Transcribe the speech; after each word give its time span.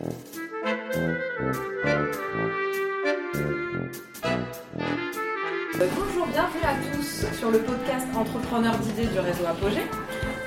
Bonjour, 0.00 0.16
bienvenue 6.26 6.64
à 6.64 6.74
tous 6.94 7.26
sur 7.38 7.50
le 7.50 7.58
podcast 7.58 8.06
Entrepreneurs 8.16 8.78
d'idées 8.78 9.06
du 9.06 9.18
réseau 9.18 9.44
Apogée. 9.46 9.82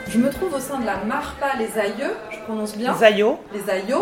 Je 0.08 0.18
me 0.18 0.32
trouve 0.32 0.56
au 0.56 0.60
sein 0.60 0.80
de 0.80 0.88
la 0.88 1.04
MARPA 1.06 1.58
Les 1.60 1.78
Aïeux, 1.78 2.16
je 2.32 2.40
prononce 2.40 2.76
bien 2.76 2.96
Les 2.96 3.04
Aïeux. 3.04 3.34
Les 3.54 3.70
Aïeux, 3.70 3.96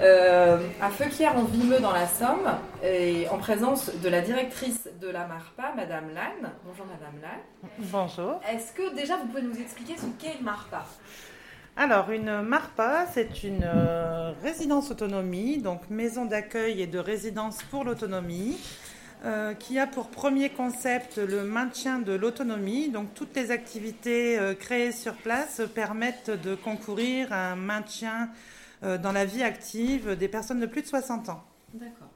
euh, 0.00 0.58
à 0.82 0.90
Feuquières 0.90 1.36
en 1.36 1.44
Vimeux 1.44 1.78
dans 1.78 1.92
la 1.92 2.08
Somme, 2.08 2.58
et 2.82 3.28
en 3.30 3.38
présence 3.38 3.94
de 3.94 4.08
la 4.08 4.22
directrice 4.22 4.88
de 5.00 5.08
la 5.08 5.28
MARPA, 5.28 5.74
Madame 5.76 6.08
Lannes. 6.08 6.52
Bonjour 6.64 6.86
Madame 6.86 7.20
Lannes. 7.22 7.70
Bonjour. 7.78 8.40
Est-ce 8.50 8.72
que 8.72 8.92
déjà 8.96 9.18
vous 9.18 9.26
pouvez 9.26 9.42
nous 9.42 9.60
expliquer 9.60 9.94
ce 9.96 10.06
qu'est 10.18 10.36
une 10.40 10.44
MARPA? 10.44 10.84
Alors, 11.80 12.10
une 12.10 12.42
MARPA, 12.42 13.06
c'est 13.06 13.44
une 13.44 13.62
euh, 13.62 14.32
résidence 14.42 14.90
autonomie, 14.90 15.58
donc 15.58 15.88
maison 15.90 16.24
d'accueil 16.24 16.82
et 16.82 16.88
de 16.88 16.98
résidence 16.98 17.62
pour 17.70 17.84
l'autonomie, 17.84 18.58
euh, 19.24 19.54
qui 19.54 19.78
a 19.78 19.86
pour 19.86 20.08
premier 20.08 20.50
concept 20.50 21.18
le 21.18 21.44
maintien 21.44 22.00
de 22.00 22.14
l'autonomie. 22.14 22.88
Donc, 22.88 23.14
toutes 23.14 23.36
les 23.36 23.52
activités 23.52 24.36
euh, 24.40 24.54
créées 24.54 24.90
sur 24.90 25.14
place 25.14 25.62
permettent 25.72 26.32
de 26.32 26.56
concourir 26.56 27.32
à 27.32 27.52
un 27.52 27.56
maintien 27.56 28.28
dans 28.82 29.12
la 29.12 29.24
vie 29.24 29.42
active 29.42 30.16
des 30.16 30.28
personnes 30.28 30.60
de 30.60 30.66
plus 30.66 30.82
de 30.82 30.86
60 30.86 31.28
ans. 31.28 31.44
D'accord. 31.74 32.07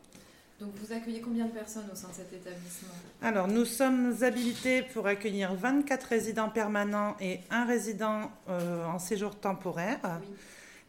Donc 0.63 0.71
vous 0.77 0.93
accueillez 0.93 1.21
combien 1.21 1.47
de 1.47 1.51
personnes 1.51 1.89
au 1.93 1.97
sein 1.97 2.07
de 2.09 2.15
cet 2.15 2.33
établissement? 2.33 2.95
Alors, 3.21 3.49
nous 3.49 3.65
sommes 3.65 4.15
habilités 4.23 4.83
pour 4.83 5.09
accueillir 5.09 5.55
24 5.55 6.05
résidents 6.05 6.51
permanents 6.51 7.17
et 7.21 7.41
un 7.51 7.65
résident 7.65 8.31
euh, 8.49 8.85
en 8.87 9.01
séjour 9.01 9.35
temporaire. 9.35 9.99
Oui. 10.23 10.37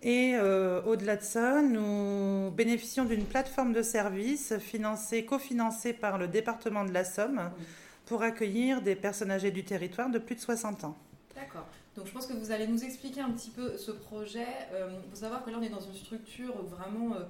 Et 0.04 0.36
euh, 0.36 0.84
au-delà 0.84 1.16
de 1.16 1.24
ça, 1.24 1.64
nous 1.64 2.52
bénéficions 2.52 3.06
d'une 3.06 3.26
plateforme 3.26 3.74
de 3.74 3.82
services 3.82 4.56
financée, 4.60 5.26
cofinancée 5.26 5.94
par 5.94 6.20
le 6.20 6.28
département 6.28 6.86
de 6.86 6.92
la 6.92 7.04
Somme 7.04 7.42
Oui. 7.58 7.66
pour 8.06 8.22
accueillir 8.22 8.84
des 8.84 8.96
personnes 8.96 9.32
âgées 9.32 9.50
du 9.50 9.64
territoire 9.64 10.12
de 10.12 10.20
plus 10.20 10.36
de 10.36 10.42
60 10.42 10.84
ans. 10.84 10.96
D'accord. 11.36 11.66
Donc 11.96 12.06
je 12.06 12.12
pense 12.12 12.28
que 12.28 12.34
vous 12.34 12.52
allez 12.52 12.68
nous 12.68 12.84
expliquer 12.84 13.22
un 13.22 13.32
petit 13.32 13.50
peu 13.50 13.76
ce 13.78 13.90
projet. 13.92 14.46
Euh, 14.74 14.90
Il 15.04 15.10
faut 15.10 15.16
savoir 15.22 15.44
que 15.44 15.50
là 15.50 15.58
on 15.60 15.64
est 15.64 15.70
dans 15.70 15.80
une 15.82 15.96
structure 15.96 16.54
où 16.62 16.68
vraiment, 16.68 17.16
euh, 17.16 17.24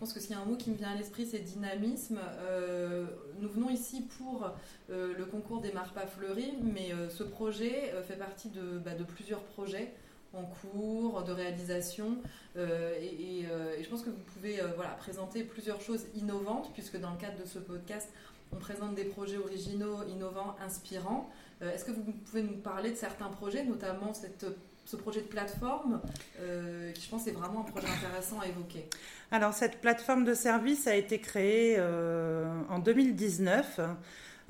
je 0.00 0.06
pense 0.06 0.14
que 0.14 0.20
s'il 0.20 0.30
y 0.30 0.34
a 0.34 0.40
un 0.40 0.46
mot 0.46 0.56
qui 0.56 0.70
me 0.70 0.76
vient 0.76 0.92
à 0.92 0.94
l'esprit, 0.94 1.26
c'est 1.26 1.40
dynamisme. 1.40 2.18
Euh, 2.40 3.04
nous 3.38 3.50
venons 3.50 3.68
ici 3.68 4.00
pour 4.16 4.50
euh, 4.88 5.12
le 5.14 5.26
concours 5.26 5.60
des 5.60 5.72
Marpas 5.72 6.06
Fleury, 6.06 6.54
mais 6.62 6.94
euh, 6.94 7.10
ce 7.10 7.22
projet 7.22 7.92
fait 8.08 8.16
partie 8.16 8.48
de, 8.48 8.78
bah, 8.78 8.94
de 8.94 9.04
plusieurs 9.04 9.42
projets 9.42 9.92
en 10.32 10.44
cours, 10.44 11.22
de 11.24 11.32
réalisation. 11.32 12.16
Et, 12.56 13.44
je 13.82 13.88
pense 13.90 14.00
que 14.00 14.08
vous 14.08 14.22
pouvez 14.34 14.58
présenter 14.98 15.42
plusieurs 15.42 15.82
choses 15.82 16.06
innovantes, 16.14 16.70
puisque 16.72 16.98
dans 16.98 17.10
le 17.10 17.18
cadre 17.18 17.38
de 17.38 17.46
ce 17.46 17.58
podcast, 17.58 18.08
on 18.52 18.56
présente 18.56 18.94
des 18.94 19.04
projets 19.04 19.36
originaux, 19.36 19.98
innovants, 20.08 20.56
inspirants. 20.64 21.28
Est-ce 21.60 21.84
que 21.84 21.90
vous 21.90 22.04
pouvez 22.24 22.42
nous 22.42 22.56
parler 22.56 22.90
de 22.90 22.96
certains 22.96 23.28
projets, 23.28 23.64
notamment 23.64 24.14
cette, 24.14 24.46
ce 24.84 24.96
projet 24.96 25.20
de 25.20 25.26
plateforme, 25.26 26.00
euh, 26.40 26.90
qui 26.92 27.02
je 27.02 27.08
pense 27.08 27.26
est 27.26 27.32
vraiment 27.32 27.60
un 27.60 27.70
projet 27.70 27.86
intéressant 27.86 28.40
à 28.40 28.46
évoquer 28.46 28.88
Alors, 29.30 29.52
cette 29.52 29.80
plateforme 29.80 30.24
de 30.24 30.34
services 30.34 30.86
a 30.86 30.96
été 30.96 31.18
créée 31.18 31.76
euh, 31.78 32.44
en 32.68 32.78
2019 32.78 33.80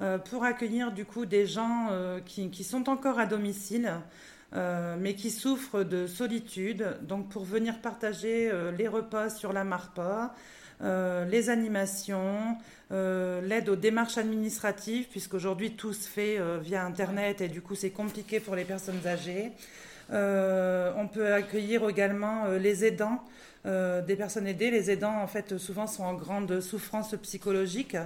euh, 0.01 0.19
pour 0.19 0.45
accueillir 0.45 0.93
du 0.93 1.05
coup 1.05 1.27
des 1.27 1.47
gens 1.47 1.89
qui, 2.25 2.65
sont 2.65 2.89
encore 2.89 3.19
à 3.19 3.27
domicile. 3.27 3.93
mais 4.53 5.15
qui 5.15 5.31
souffrent 5.31 5.85
de 5.85 6.07
solitude, 6.07 6.97
donc 7.03 7.29
pour 7.29 7.45
venir 7.45 7.81
partager 7.81 8.51
les 8.77 8.89
repas 8.89 9.31
sur 9.31 9.53
la 9.53 9.63
Marpa, 9.63 10.35
les 10.81 11.51
animations, 11.51 12.57
l'aide 12.91 13.69
aux 13.69 13.77
démarches 13.77 14.19
administratives, 14.19 15.07
puisqu'aujourd'hui 15.09 15.77
tout 15.77 15.93
se 15.93 16.09
fait 16.09 16.39
via 16.61 16.85
Internet 16.85 17.43
et 17.43 17.49
du 17.49 17.61
coup 17.61 17.77
c'est 17.77 17.91
compliqué 17.91 18.41
pour 18.41 18.57
les 18.57 18.65
personnes 18.65 19.07
âgées. 19.07 19.53
Euh, 20.13 20.93
on 20.97 21.07
peut 21.07 21.33
accueillir 21.33 21.89
également 21.89 22.47
euh, 22.47 22.59
les 22.59 22.85
aidants, 22.85 23.23
euh, 23.67 24.03
des 24.03 24.17
personnes 24.17 24.47
aidées. 24.47 24.71
Les 24.71 24.91
aidants, 24.91 25.21
en 25.23 25.27
fait, 25.27 25.59
souvent 25.59 25.87
sont 25.87 26.05
en 26.05 26.15
grande 26.15 26.61
souffrance 26.61 27.15
psychologique 27.23 27.97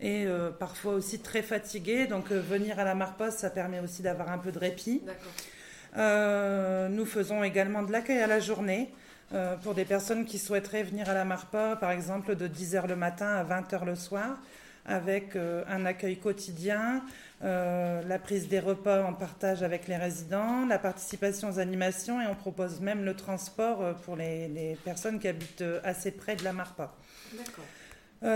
et 0.00 0.26
euh, 0.26 0.50
parfois 0.50 0.94
aussi 0.94 1.20
très 1.20 1.42
fatigués. 1.42 2.06
Donc, 2.06 2.30
euh, 2.30 2.40
venir 2.40 2.78
à 2.78 2.84
la 2.84 2.94
Marpos, 2.94 3.30
ça 3.30 3.50
permet 3.50 3.80
aussi 3.80 4.02
d'avoir 4.02 4.30
un 4.30 4.38
peu 4.38 4.52
de 4.52 4.58
répit. 4.58 5.02
Euh, 5.96 6.88
nous 6.88 7.06
faisons 7.06 7.44
également 7.44 7.82
de 7.82 7.92
l'accueil 7.92 8.18
à 8.18 8.26
la 8.26 8.40
journée 8.40 8.90
pour 9.64 9.74
des 9.74 9.84
personnes 9.84 10.26
qui 10.26 10.38
souhaiteraient 10.38 10.84
venir 10.84 11.08
à 11.08 11.14
la 11.14 11.24
Marpa, 11.24 11.76
par 11.80 11.90
exemple 11.90 12.36
de 12.36 12.46
10h 12.46 12.86
le 12.86 12.94
matin 12.94 13.26
à 13.26 13.42
20h 13.42 13.84
le 13.84 13.96
soir, 13.96 14.38
avec 14.86 15.36
un 15.36 15.86
accueil 15.86 16.18
quotidien, 16.18 17.02
euh, 17.44 18.02
la 18.08 18.18
prise 18.18 18.48
des 18.48 18.60
repas 18.60 19.04
en 19.04 19.12
partage 19.12 19.62
avec 19.62 19.86
les 19.86 19.96
résidents, 19.96 20.66
la 20.66 20.78
participation 20.78 21.48
aux 21.50 21.58
animations 21.58 22.20
et 22.20 22.26
on 22.26 22.34
propose 22.34 22.80
même 22.80 23.04
le 23.04 23.14
transport 23.14 23.82
euh, 23.82 23.92
pour 23.92 24.16
les, 24.16 24.48
les 24.48 24.76
personnes 24.84 25.18
qui 25.18 25.28
habitent 25.28 25.60
euh, 25.60 25.80
assez 25.84 26.10
près 26.10 26.36
de 26.36 26.44
la 26.44 26.52
Marpa. 26.52 26.94
D'accord. 27.36 27.64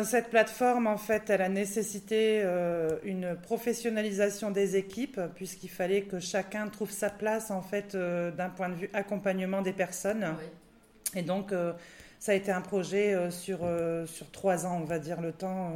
Cette 0.05 0.29
plateforme, 0.29 0.87
en 0.87 0.99
fait, 0.99 1.31
elle 1.31 1.41
a 1.41 1.49
nécessité 1.49 2.43
euh, 2.45 2.99
une 3.05 3.35
professionnalisation 3.37 4.51
des 4.51 4.77
équipes, 4.77 5.19
puisqu'il 5.35 5.71
fallait 5.71 6.03
que 6.03 6.21
chacun 6.21 6.69
trouve 6.69 6.91
sa 6.91 7.09
place, 7.09 7.51
en 7.51 7.63
fait, 7.63 7.95
euh, 7.95 8.31
d'un 8.31 8.51
point 8.51 8.69
de 8.69 8.75
vue 8.75 8.91
accompagnement 8.93 9.63
des 9.63 9.73
personnes. 9.73 10.37
Oui. 10.39 11.21
Et 11.21 11.23
donc, 11.23 11.53
euh, 11.53 11.73
ça 12.19 12.33
a 12.33 12.35
été 12.35 12.53
un 12.53 12.61
projet 12.61 13.31
sur, 13.31 13.61
sur 14.07 14.31
trois 14.31 14.67
ans, 14.67 14.79
on 14.83 14.85
va 14.85 14.99
dire, 14.99 15.23
le 15.23 15.33
temps 15.33 15.73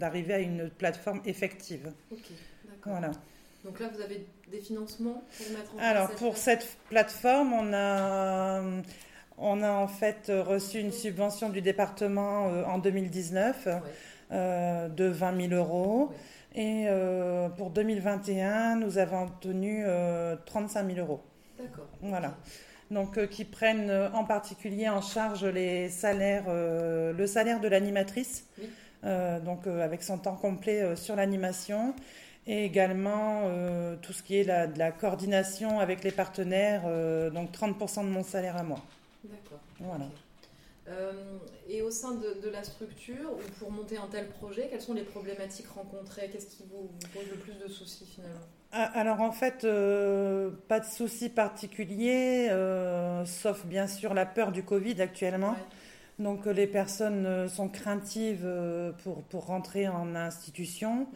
d'arriver 0.00 0.34
à 0.34 0.40
une 0.40 0.68
plateforme 0.70 1.20
effective. 1.24 1.92
Voilà. 2.86 3.10
Donc 3.64 3.80
là, 3.80 3.88
vous 3.94 4.00
avez 4.00 4.26
des 4.50 4.58
financements 4.60 5.22
pour 5.38 5.48
mettre 5.56 5.72
en 5.74 5.76
place 5.78 5.86
Alors, 5.88 6.08
cette 6.08 6.18
pour 6.18 6.36
cette 6.36 6.76
plateforme, 6.90 7.52
on 7.54 7.72
a, 7.72 8.62
on 9.38 9.62
a 9.62 9.70
en 9.70 9.88
fait 9.88 10.30
reçu 10.30 10.80
une 10.80 10.92
subvention 10.92 11.48
du 11.48 11.62
département 11.62 12.48
euh, 12.48 12.64
en 12.64 12.78
2019 12.78 13.66
Ouais. 13.66 13.72
euh, 14.32 14.88
de 14.88 15.04
20 15.06 15.48
000 15.48 15.54
euros. 15.54 16.08
Ouais. 16.10 16.16
Et 16.62 16.84
euh, 16.88 17.48
pour 17.48 17.70
2021, 17.70 18.76
nous 18.76 18.98
avons 18.98 19.24
obtenu 19.24 19.82
euh, 19.86 20.36
35 20.46 20.86
000 20.94 20.98
euros. 21.00 21.20
D'accord. 21.58 21.86
Voilà. 22.02 22.34
Donc, 22.90 23.16
euh, 23.18 23.26
qui 23.26 23.44
prennent 23.44 23.90
euh, 23.90 24.10
en 24.12 24.24
particulier 24.24 24.88
en 24.88 25.00
charge 25.00 25.44
les 25.44 25.88
salaires, 25.88 26.44
euh, 26.48 27.12
le 27.12 27.26
salaire 27.26 27.60
de 27.60 27.66
l'animatrice, 27.66 28.46
Oui. 28.58 28.68
euh, 29.04 29.40
donc 29.40 29.66
euh, 29.66 29.82
avec 29.82 30.02
son 30.02 30.18
temps 30.18 30.36
complet 30.36 30.80
euh, 30.82 30.94
sur 30.96 31.16
l'animation, 31.16 31.94
et 32.46 32.64
également 32.64 33.42
euh, 33.44 33.96
tout 34.02 34.12
ce 34.12 34.22
qui 34.22 34.36
est 34.38 34.44
la, 34.44 34.66
de 34.66 34.78
la 34.78 34.92
coordination 34.92 35.80
avec 35.80 36.04
les 36.04 36.10
partenaires, 36.12 36.82
euh, 36.86 37.30
donc 37.30 37.52
30% 37.52 38.04
de 38.04 38.10
mon 38.10 38.22
salaire 38.22 38.56
à 38.56 38.62
moi. 38.62 38.80
D'accord. 39.24 39.60
Voilà. 39.80 40.06
Euh, 40.86 41.38
et 41.66 41.80
au 41.80 41.90
sein 41.90 42.12
de, 42.12 42.40
de 42.42 42.50
la 42.50 42.62
structure, 42.62 43.32
ou 43.32 43.58
pour 43.58 43.70
monter 43.70 43.96
un 43.96 44.06
tel 44.08 44.28
projet, 44.28 44.68
quelles 44.70 44.82
sont 44.82 44.92
les 44.92 45.02
problématiques 45.02 45.68
rencontrées? 45.68 46.28
Qu'est-ce 46.30 46.46
qui 46.46 46.64
vous, 46.70 46.88
vous 46.88 47.08
pose 47.14 47.24
le 47.30 47.38
plus 47.38 47.54
de 47.54 47.68
soucis 47.68 48.04
finalement? 48.04 48.40
Ah, 48.70 48.90
Alors 48.94 49.20
en 49.22 49.32
fait, 49.32 49.64
euh, 49.64 50.50
pas 50.68 50.80
de 50.80 50.84
souci 50.84 51.30
particulier, 51.30 52.48
euh, 52.50 53.24
sauf 53.24 53.64
bien 53.64 53.86
sûr 53.86 54.12
la 54.12 54.26
peur 54.26 54.52
du 54.52 54.62
Covid 54.62 55.00
actuellement. 55.00 55.52
Ouais. 55.52 55.56
Donc 56.18 56.46
euh, 56.46 56.52
les 56.52 56.66
personnes 56.66 57.26
euh, 57.26 57.48
sont 57.48 57.68
craintives 57.68 58.44
euh, 58.44 58.92
pour, 59.02 59.22
pour 59.24 59.46
rentrer 59.46 59.88
en 59.88 60.14
institution. 60.14 61.06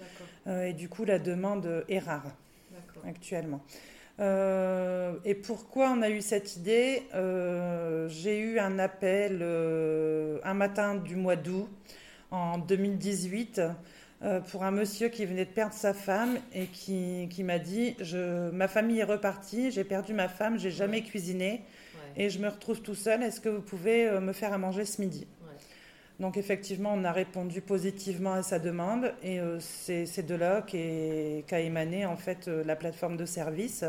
Et 0.48 0.72
du 0.72 0.88
coup 0.88 1.04
la 1.04 1.18
demande 1.18 1.84
est 1.90 1.98
rare 1.98 2.24
actuellement. 3.06 3.60
Euh, 4.20 5.12
et 5.24 5.34
pourquoi 5.34 5.90
on 5.90 6.00
a 6.00 6.08
eu 6.10 6.22
cette 6.22 6.56
idée? 6.56 7.02
Euh, 7.14 8.08
J'ai 8.08 8.38
eu 8.38 8.58
un 8.58 8.78
appel 8.78 9.40
euh, 9.42 10.38
un 10.42 10.54
matin 10.54 10.94
du 10.94 11.16
mois 11.16 11.36
d'août 11.36 11.68
en 12.30 12.58
2018 12.58 13.60
euh, 14.22 14.40
pour 14.40 14.64
un 14.64 14.70
monsieur 14.70 15.08
qui 15.08 15.24
venait 15.26 15.44
de 15.44 15.50
perdre 15.50 15.74
sa 15.74 15.94
femme 15.94 16.38
et 16.54 16.66
qui, 16.66 17.28
qui 17.30 17.44
m'a 17.44 17.58
dit 17.58 17.94
je, 18.00 18.50
Ma 18.50 18.68
famille 18.68 19.00
est 19.00 19.04
repartie, 19.04 19.70
j'ai 19.70 19.84
perdu 19.84 20.14
ma 20.14 20.28
femme, 20.28 20.58
j'ai 20.58 20.70
jamais 20.70 21.02
cuisiné 21.02 21.62
Ouais. 22.16 22.24
et 22.24 22.30
je 22.30 22.38
me 22.38 22.48
retrouve 22.48 22.80
tout 22.80 22.94
seul. 22.94 23.22
Est-ce 23.22 23.40
que 23.40 23.48
vous 23.48 23.62
pouvez 23.62 24.08
euh, 24.08 24.20
me 24.20 24.32
faire 24.32 24.52
à 24.52 24.58
manger 24.58 24.84
ce 24.84 25.00
midi? 25.00 25.26
Ouais. 25.42 25.56
Donc 26.20 26.36
effectivement, 26.36 26.92
on 26.94 27.04
a 27.04 27.12
répondu 27.12 27.60
positivement 27.60 28.32
à 28.32 28.42
sa 28.42 28.58
demande 28.58 29.12
et 29.22 29.38
euh, 29.40 29.58
c'est 29.60 30.26
de 30.26 30.34
là 30.34 30.62
qu'a 30.62 31.60
émané 31.60 32.06
en 32.06 32.16
fait 32.16 32.48
euh, 32.48 32.64
la 32.64 32.76
plateforme 32.76 33.16
de 33.16 33.24
service. 33.24 33.84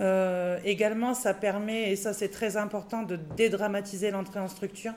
Euh, 0.00 0.58
également, 0.64 1.14
ça 1.14 1.34
permet, 1.34 1.90
et 1.90 1.96
ça 1.96 2.12
c'est 2.12 2.28
très 2.28 2.56
important, 2.56 3.02
de 3.02 3.16
dédramatiser 3.36 4.10
l'entrée 4.10 4.40
en 4.40 4.48
structure 4.48 4.92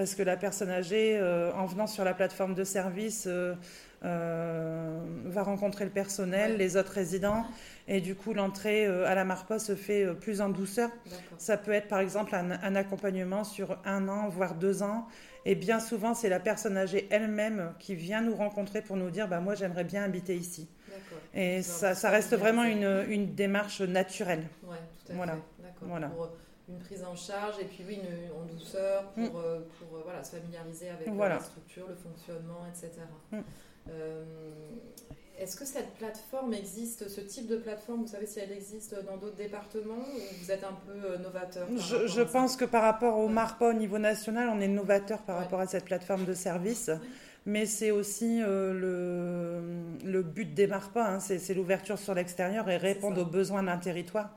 parce 0.00 0.14
que 0.14 0.22
la 0.22 0.38
personne 0.38 0.70
âgée, 0.70 1.18
euh, 1.18 1.52
en 1.52 1.66
venant 1.66 1.86
sur 1.86 2.04
la 2.04 2.14
plateforme 2.14 2.54
de 2.54 2.64
service, 2.64 3.28
euh, 3.28 3.54
va 4.02 5.42
rencontrer 5.42 5.84
le 5.84 5.90
personnel, 5.90 6.56
les 6.56 6.78
autres 6.78 6.92
résidents, 6.92 7.44
et 7.86 8.00
du 8.00 8.14
coup 8.14 8.32
l'entrée 8.32 8.86
à 8.86 9.14
la 9.14 9.24
Marpa 9.26 9.58
se 9.58 9.74
fait 9.74 10.06
plus 10.14 10.40
en 10.40 10.48
douceur. 10.48 10.88
Ça 11.36 11.58
peut 11.58 11.72
être 11.72 11.86
par 11.88 12.00
exemple 12.00 12.34
un, 12.34 12.74
accompagnement 12.76 13.44
sur 13.44 13.76
un 13.84 14.08
an, 14.08 14.30
voire 14.30 14.54
deux 14.54 14.82
ans. 14.82 15.06
Et 15.44 15.54
bien 15.54 15.80
souvent, 15.80 16.14
c'est 16.14 16.30
la 16.30 16.40
personne 16.40 16.78
âgée 16.78 17.06
elle-même 17.10 17.74
qui 17.78 17.94
vient 17.94 18.22
nous 18.22 18.34
rencontrer 18.34 18.80
pour 18.80 18.96
nous 18.96 19.10
dire 19.10 19.28
bah, 19.28 19.40
Moi, 19.40 19.54
j'aimerais 19.54 19.84
bien 19.84 20.02
habiter 20.02 20.34
ici. 20.34 20.66
Et 21.34 21.60
ça, 21.60 21.94
ça, 21.94 22.08
reste 22.08 22.34
vraiment 22.34 22.64
une, 22.64 23.04
une, 23.06 23.34
démarche 23.34 23.82
naturelle. 23.82 24.46
Oui, 24.64 24.76
tout 25.04 25.12
à 25.12 25.14
voilà. 25.14 25.32
fait. 25.34 25.40
Voilà. 25.82 26.08
Pour 26.08 26.24
euh, 26.24 26.28
une 26.70 26.78
prise 26.78 27.04
en 27.04 27.14
charge 27.14 27.54
et 27.60 27.64
puis 27.64 27.84
oui, 27.86 28.00
une, 28.02 28.40
en 28.40 28.44
douceur 28.44 29.10
pour, 29.12 29.22
mm. 29.22 29.44
euh, 29.44 29.60
pour 29.78 29.98
euh, 29.98 30.02
voilà, 30.04 30.22
se 30.22 30.36
familiariser 30.36 30.88
avec 30.88 31.06
la 31.06 31.40
structure, 31.40 31.86
le 31.88 31.94
fonctionnement, 31.94 32.66
etc. 32.68 33.02
Mm. 33.32 33.38
Est-ce 35.38 35.56
que 35.56 35.64
cette 35.64 35.94
plateforme 35.94 36.52
existe, 36.52 37.08
ce 37.08 37.22
type 37.22 37.46
de 37.46 37.56
plateforme, 37.56 38.02
vous 38.02 38.08
savez 38.08 38.26
si 38.26 38.40
elle 38.40 38.52
existe 38.52 38.94
dans 39.06 39.16
d'autres 39.16 39.36
départements 39.36 39.94
ou 39.94 40.44
vous 40.44 40.50
êtes 40.50 40.64
un 40.64 40.76
peu 40.86 41.16
novateur 41.16 41.66
Je, 41.78 42.06
je 42.06 42.20
pense 42.20 42.56
que 42.56 42.66
par 42.66 42.82
rapport 42.82 43.16
au 43.16 43.26
MARPA 43.28 43.70
au 43.70 43.72
niveau 43.72 43.98
national, 43.98 44.50
on 44.50 44.60
est 44.60 44.68
novateur 44.68 45.22
par 45.22 45.38
rapport 45.38 45.60
à 45.60 45.66
cette 45.66 45.86
plateforme 45.86 46.26
de 46.26 46.34
service 46.34 46.90
mais 47.50 47.66
c'est 47.66 47.90
aussi 47.90 48.40
euh, 48.42 48.72
le, 48.72 50.10
le, 50.10 50.22
but 50.22 50.54
des 50.54 50.66
MARPA, 50.66 51.14
hein, 51.14 51.20
c'est 51.20 51.54
l'ouverture 51.54 51.98
sur 51.98 52.14
l'extérieur 52.14 52.70
et 52.70 52.76
répondre 52.76 53.20
aux 53.20 53.26
besoins 53.26 53.62
d'un 53.62 53.78
territoire. 53.78 54.30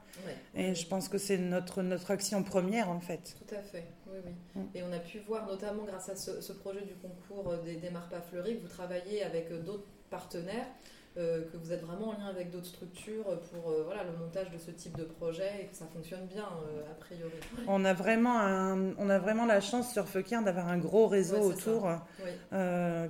Et 0.55 0.73
je 0.75 0.87
pense 0.87 1.09
que 1.09 1.17
c'est 1.17 1.37
notre, 1.37 1.81
notre 1.81 2.11
action 2.11 2.43
première 2.43 2.89
en 2.89 2.99
fait. 2.99 3.35
Tout 3.47 3.55
à 3.55 3.61
fait, 3.61 3.85
oui, 4.07 4.17
oui. 4.25 4.31
Mm. 4.55 4.65
Et 4.75 4.83
on 4.83 4.91
a 4.93 4.99
pu 4.99 5.19
voir 5.27 5.47
notamment 5.47 5.83
grâce 5.83 6.09
à 6.09 6.15
ce, 6.15 6.41
ce 6.41 6.53
projet 6.53 6.81
du 6.81 6.93
concours 6.95 7.57
des, 7.63 7.75
des 7.75 7.89
MARPA 7.89 8.21
Fleury 8.21 8.57
que 8.57 8.61
vous 8.61 8.67
travaillez 8.67 9.23
avec 9.23 9.51
d'autres 9.63 9.87
partenaires 10.09 10.67
euh, 11.15 11.43
que 11.51 11.57
vous 11.57 11.71
êtes 11.71 11.83
vraiment 11.83 12.07
en 12.07 12.13
lien 12.13 12.25
avec 12.25 12.49
d'autres 12.49 12.65
structures 12.65 13.39
pour 13.51 13.69
euh, 13.69 13.83
voilà, 13.85 14.03
le 14.03 14.17
montage 14.17 14.49
de 14.49 14.57
ce 14.57 14.71
type 14.71 14.97
de 14.97 15.03
projet 15.03 15.61
et 15.61 15.65
que 15.67 15.75
ça 15.75 15.85
fonctionne 15.93 16.25
bien 16.25 16.47
euh, 16.65 16.89
a 16.89 16.95
priori. 16.95 17.31
On 17.67 17.85
a 17.85 17.93
vraiment, 17.93 18.39
on 18.97 19.09
a 19.11 19.19
vraiment 19.19 19.45
la 19.45 19.61
chance 19.61 19.93
sur 19.93 20.07
Feuquien 20.07 20.41
d'avoir 20.41 20.69
un 20.69 20.79
gros 20.79 21.05
réseau 21.05 21.37
autour 21.37 21.87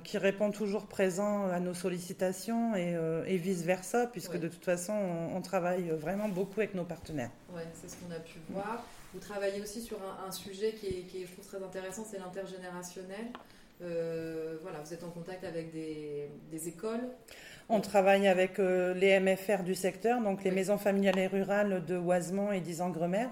qui 0.04 0.18
répond 0.18 0.50
toujours 0.50 0.86
présent 0.86 1.46
à 1.46 1.60
nos 1.60 1.72
sollicitations 1.72 2.76
et, 2.76 2.94
et 3.26 3.38
vice-versa 3.38 4.06
puisque 4.08 4.38
de 4.38 4.48
toute 4.48 4.64
façon 4.64 4.92
on, 4.92 5.40
travaille 5.40 5.88
vraiment 5.88 6.28
beaucoup 6.28 6.60
avec 6.60 6.74
nos 6.74 6.84
partenaires. 6.84 7.30
Oui, 7.54 7.62
c'est 7.72 7.88
ce 7.88 7.96
qu'on 7.96 8.10
a 8.10 8.18
pu 8.18 8.38
voir. 8.50 8.84
Vous 9.14 9.20
travaillez 9.20 9.62
aussi 9.62 9.80
sur 9.80 9.98
un, 10.26 10.30
sujet 10.30 10.72
qui 10.72 10.86
est, 10.88 11.02
qui 11.02 11.22
est, 11.22 11.26
je 11.26 11.32
trouve, 11.32 11.46
très 11.46 11.62
intéressant, 11.62 12.04
c'est 12.04 12.18
l'intergénérationnel. 12.18 13.32
voilà, 13.80 14.80
vous 14.84 14.92
êtes 14.92 15.04
en 15.04 15.10
contact 15.10 15.44
avec 15.44 15.72
des, 15.72 16.28
des 16.50 16.68
écoles 16.68 17.08
on 17.68 17.80
travaille 17.80 18.28
avec 18.28 18.58
euh, 18.58 18.94
les 18.94 19.18
MFR 19.20 19.62
du 19.62 19.74
secteur, 19.74 20.20
donc 20.20 20.44
les 20.44 20.50
maisons 20.50 20.78
familiales 20.78 21.18
et 21.18 21.26
rurales 21.26 21.84
de 21.86 21.96
Oisemont 21.96 22.52
et 22.52 22.60
d'Isengremer. 22.60 23.26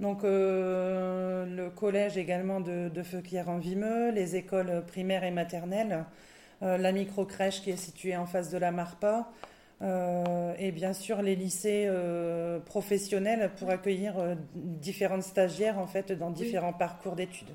Donc 0.00 0.24
euh, 0.24 1.46
le 1.46 1.70
collège 1.70 2.16
également 2.18 2.60
de, 2.60 2.88
de 2.88 3.02
Feuquière 3.02 3.48
en 3.48 3.58
Vimeux, 3.58 4.10
les 4.10 4.36
écoles 4.36 4.82
primaires 4.86 5.24
et 5.24 5.30
maternelles, 5.30 6.04
euh, 6.62 6.76
la 6.76 6.92
micro-crèche 6.92 7.62
qui 7.62 7.70
est 7.70 7.76
située 7.76 8.16
en 8.16 8.26
face 8.26 8.50
de 8.50 8.58
la 8.58 8.72
Marpa, 8.72 9.28
et 10.60 10.70
bien 10.70 10.92
sûr 10.92 11.22
les 11.22 11.34
lycées 11.34 11.90
professionnels 12.66 13.50
pour 13.58 13.68
accueillir 13.68 14.14
différentes 14.54 15.24
stagiaires 15.24 15.80
en 15.80 15.88
fait 15.88 16.12
dans 16.12 16.30
différents 16.30 16.72
parcours 16.72 17.16
d'études. 17.16 17.50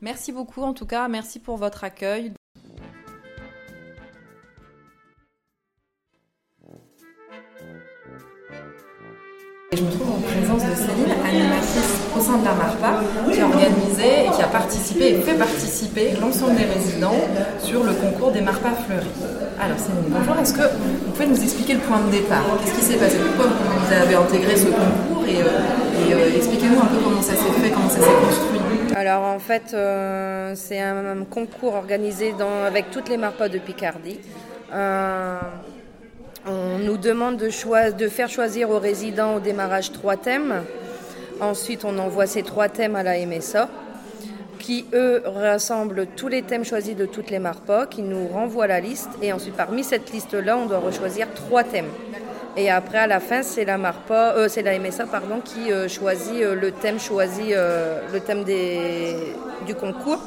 Merci 0.00 0.32
beaucoup 0.32 0.62
en 0.62 0.74
tout 0.74 0.86
cas, 0.86 1.06
merci 1.06 1.38
pour 1.38 1.56
votre 1.56 1.84
accueil. 1.84 2.32
De 12.38 12.44
la 12.44 12.54
MARPA, 12.54 13.00
qui 13.32 13.40
a 13.40 13.46
organisé 13.46 14.26
et 14.26 14.30
qui 14.30 14.42
a 14.42 14.46
participé 14.46 15.10
et 15.10 15.20
fait 15.20 15.34
participer 15.34 16.12
l'ensemble 16.20 16.56
des 16.56 16.64
résidents 16.64 17.16
sur 17.62 17.82
le 17.84 17.92
concours 17.92 18.32
des 18.32 18.40
MARPA 18.40 18.70
fleuris. 18.86 19.06
Alors 19.60 19.78
Céline, 19.78 20.04
bonjour, 20.08 20.36
est-ce 20.40 20.52
que 20.52 20.62
vous 20.62 21.12
pouvez 21.12 21.26
nous 21.26 21.42
expliquer 21.42 21.74
le 21.74 21.80
point 21.80 22.00
de 22.00 22.10
départ? 22.10 22.44
Qu'est-ce 22.62 22.74
qui 22.74 22.84
s'est 22.84 22.98
passé? 22.98 23.16
Pourquoi 23.18 23.46
vous 23.52 23.92
avez 23.92 24.14
intégré 24.14 24.56
ce 24.56 24.66
concours? 24.66 25.24
Et, 25.26 25.40
euh, 25.40 25.46
euh, 26.12 26.36
expliquez-nous 26.36 26.78
un 26.80 26.86
peu 26.86 26.98
comment 27.02 27.22
ça 27.22 27.32
s'est 27.32 27.60
fait, 27.60 27.70
comment 27.70 27.88
ça 27.88 28.00
s'est 28.00 28.26
construit. 28.26 28.60
Alors 28.94 29.22
en 29.22 29.38
fait, 29.38 29.72
euh, 29.72 30.52
c'est 30.54 30.80
un, 30.80 31.24
concours 31.30 31.74
organisé 31.74 32.34
avec 32.66 32.90
toutes 32.90 33.08
les 33.08 33.16
MARPA 33.16 33.48
de 33.48 33.58
Picardie. 33.58 34.20
On 36.48 36.78
nous 36.78 36.96
demande 36.96 37.38
de, 37.38 37.46
de, 37.90 38.08
faire 38.08 38.28
choisir 38.28 38.70
aux 38.70 38.78
résidents 38.78 39.34
au 39.34 39.40
démarrage 39.40 39.90
trois 39.90 40.16
thèmes. 40.16 40.62
Ensuite, 41.40 41.84
on 41.84 41.98
envoie 41.98 42.26
ces 42.26 42.42
trois 42.42 42.68
thèmes 42.68 42.96
à 42.96 43.02
la 43.02 43.18
MSA, 43.26 43.68
qui, 44.58 44.86
eux, 44.94 45.22
rassemblent 45.26 46.06
tous 46.16 46.28
les 46.28 46.42
thèmes 46.42 46.64
choisis 46.64 46.96
de 46.96 47.06
toutes 47.06 47.30
les 47.30 47.38
MARPA, 47.38 47.86
qui 47.86 48.02
nous 48.02 48.26
renvoient 48.26 48.66
la 48.66 48.80
liste. 48.80 49.10
Et 49.22 49.32
ensuite, 49.32 49.54
parmi 49.54 49.84
cette 49.84 50.12
liste-là, 50.12 50.56
on 50.56 50.66
doit 50.66 50.78
rechoisir 50.78 51.28
trois 51.34 51.62
thèmes. 51.62 51.90
Et 52.56 52.70
après, 52.70 52.98
à 52.98 53.06
la 53.06 53.20
fin, 53.20 53.42
c'est 53.42 53.66
la 53.66 53.76
MARPA, 53.76 54.34
euh, 54.36 54.48
MSA, 54.48 55.06
pardon, 55.06 55.40
qui 55.44 55.70
euh, 55.70 55.88
choisit 55.88 56.42
euh, 56.42 56.54
le 56.54 56.72
thème 56.72 56.98
choisi, 56.98 57.52
le 57.52 58.18
thème 58.20 58.44
du 58.44 59.74
concours. 59.74 60.22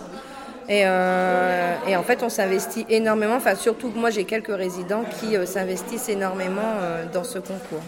Et, 0.70 0.86
en 0.86 2.04
fait, 2.04 2.22
on 2.22 2.30
s'investit 2.30 2.86
énormément. 2.88 3.36
Enfin, 3.36 3.56
surtout 3.56 3.92
moi, 3.96 4.12
j'ai 4.12 4.26
quelques 4.26 4.56
résidents 4.56 5.04
qui 5.20 5.36
s'investissent 5.48 6.10
énormément 6.10 6.76
dans 7.12 7.24
ce 7.24 7.40
concours. 7.40 7.82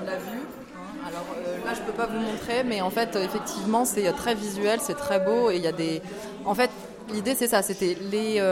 on 0.00 0.06
l'a 0.06 0.16
vu. 0.16 0.38
Hein. 0.74 1.53
Là, 1.64 1.72
je 1.74 1.80
peux 1.80 1.92
pas 1.92 2.06
vous 2.06 2.18
montrer, 2.18 2.62
mais 2.64 2.80
en 2.80 2.90
fait, 2.90 3.16
effectivement, 3.16 3.84
c'est 3.84 4.10
très 4.12 4.34
visuel, 4.34 4.80
c'est 4.80 4.96
très 4.96 5.20
beau, 5.20 5.50
et 5.50 5.56
il 5.56 5.62
y 5.62 5.66
a 5.66 5.72
des. 5.72 6.02
En 6.44 6.54
fait, 6.54 6.70
L'idée, 7.12 7.34
c'est 7.34 7.48
ça, 7.48 7.60
c'était 7.60 7.98
les, 8.10 8.42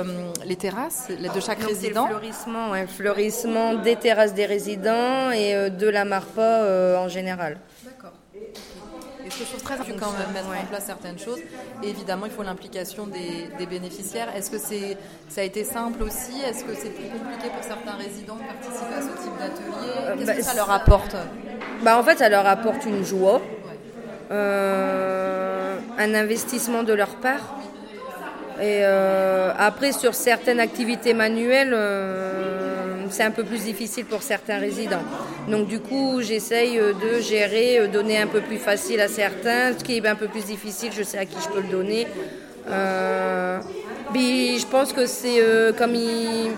les 0.45 0.57
terrasses 0.57 1.09
de 1.09 1.41
chaque 1.41 1.63
résident. 1.63 2.03
Le 2.05 2.11
fleurissement, 2.11 2.87
fleurissement 2.87 3.75
des 3.77 3.97
terrasses 3.97 4.35
des 4.35 4.45
résidents 4.45 5.31
et 5.31 5.71
de 5.71 5.89
la 5.89 6.05
Marpa 6.05 6.99
en 6.99 7.09
général 7.09 7.57
chose 9.45 9.63
très 9.63 9.75
important 9.75 10.07
quand 10.13 10.19
même 10.19 10.33
mettre 10.33 10.49
en 10.49 10.67
place 10.67 10.85
certaines 10.85 11.19
choses. 11.19 11.41
Et 11.83 11.89
évidemment, 11.89 12.27
il 12.27 12.33
faut 12.33 12.43
l'implication 12.43 13.07
des, 13.07 13.67
bénéficiaires. 13.67 14.35
Est-ce 14.35 14.51
que 14.51 14.59
c'est, 14.59 14.97
ça 15.29 15.41
a 15.41 15.45
été 15.45 15.65
simple 15.65 16.03
aussi? 16.03 16.41
Est-ce 16.43 16.65
que 16.65 16.75
c'est 16.75 16.91
plus 16.91 17.09
compliqué 17.09 17.49
pour 17.55 17.63
certains 17.63 17.93
résidents 17.93 18.37
de 18.37 18.43
participer 18.43 18.95
à 18.95 19.03
ce 19.03 19.23
type 19.23 19.39
d'atelier? 19.39 19.93
Euh, 19.97 20.15
Qu'est-ce 20.17 20.27
bah, 20.27 20.35
que 20.35 20.43
ça 20.43 20.55
leur 20.55 20.71
apporte? 20.71 21.17
Bah, 21.83 21.99
En 21.99 22.03
fait, 22.03 22.19
ça 22.19 22.29
leur 22.29 22.47
apporte 22.47 22.85
une 22.87 23.05
joie, 23.05 23.41
euh, 24.31 25.77
un 25.99 26.15
investissement 26.15 26.83
de 26.83 26.93
leur 26.93 27.17
part. 27.17 27.57
Et 28.61 28.81
euh, 28.83 29.51
après, 29.59 29.93
sur 29.93 30.15
certaines 30.15 30.61
activités 30.61 31.15
manuelles, 31.15 31.75
c'est 33.13 33.23
un 33.23 33.31
peu 33.31 33.45
plus 33.45 33.65
difficile 33.65 34.07
pour 34.07 34.23
certains 34.23 34.59
résidents. 34.59 35.03
Donc 35.49 35.69
du 35.69 35.79
coup, 35.81 36.21
j'essaye 36.21 36.79
euh, 36.79 36.93
de 36.93 37.21
gérer, 37.21 37.79
euh, 37.79 37.87
donner 37.87 38.19
un 38.19 38.27
peu 38.27 38.41
plus 38.41 38.57
facile 38.57 39.01
à 39.01 39.09
certains. 39.09 39.79
Ce 39.79 39.85
qui 39.85 39.99
est 39.99 40.07
un 40.07 40.15
peu 40.15 40.29
plus 40.29 40.47
difficile, 40.47 40.91
je 40.97 41.03
sais 41.03 41.19
à 41.19 41.27
qui 41.27 41.37
je 41.43 41.49
peux 41.49 41.61
le 41.61 41.69
donner. 41.69 42.07
Euh, 42.69 43.61
je 44.15 44.67
pense 44.67 44.93
que 44.93 45.07
c'est 45.07 45.41
comme 45.77 45.95
ils, 45.95 46.51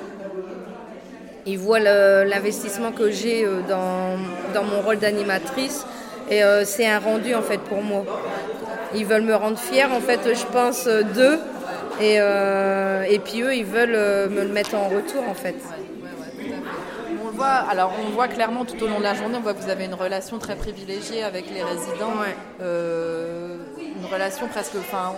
ils 1.46 1.58
voient 1.58 1.80
l'investissement 1.80 2.92
que 2.92 3.10
j'ai 3.10 3.46
dans, 3.68 4.16
dans, 4.54 4.64
mon 4.64 4.80
rôle 4.80 4.98
d'animatrice. 4.98 5.86
Et 6.30 6.40
c'est 6.64 6.86
un 6.86 6.98
rendu 6.98 7.34
en 7.34 7.42
fait 7.42 7.58
pour 7.58 7.82
moi. 7.82 8.04
Ils 8.94 9.04
veulent 9.04 9.22
me 9.22 9.34
rendre 9.34 9.58
fière 9.58 9.92
en 9.92 10.00
fait, 10.00 10.20
je 10.34 10.46
pense, 10.46 10.86
d'eux. 10.86 11.38
Et, 12.00 12.16
et 12.16 13.18
puis 13.18 13.42
eux, 13.42 13.54
ils 13.54 13.66
veulent 13.66 14.30
me 14.30 14.42
le 14.42 14.52
mettre 14.52 14.74
en 14.74 14.88
retour 14.88 15.22
en 15.28 15.34
fait 15.34 15.56
alors 17.42 17.92
on 18.06 18.10
voit 18.10 18.28
clairement 18.28 18.64
tout 18.64 18.82
au 18.82 18.86
long 18.86 18.98
de 18.98 19.04
la 19.04 19.14
journée, 19.14 19.36
on 19.36 19.40
voit 19.40 19.54
que 19.54 19.62
vous 19.62 19.70
avez 19.70 19.84
une 19.84 19.94
relation 19.94 20.38
très 20.38 20.56
privilégiée 20.56 21.22
avec 21.22 21.50
les 21.50 21.62
résidents, 21.62 22.12
euh, 22.62 23.56
une 23.78 24.06
relation 24.06 24.46
presque, 24.48 24.74
enfin, 24.78 25.14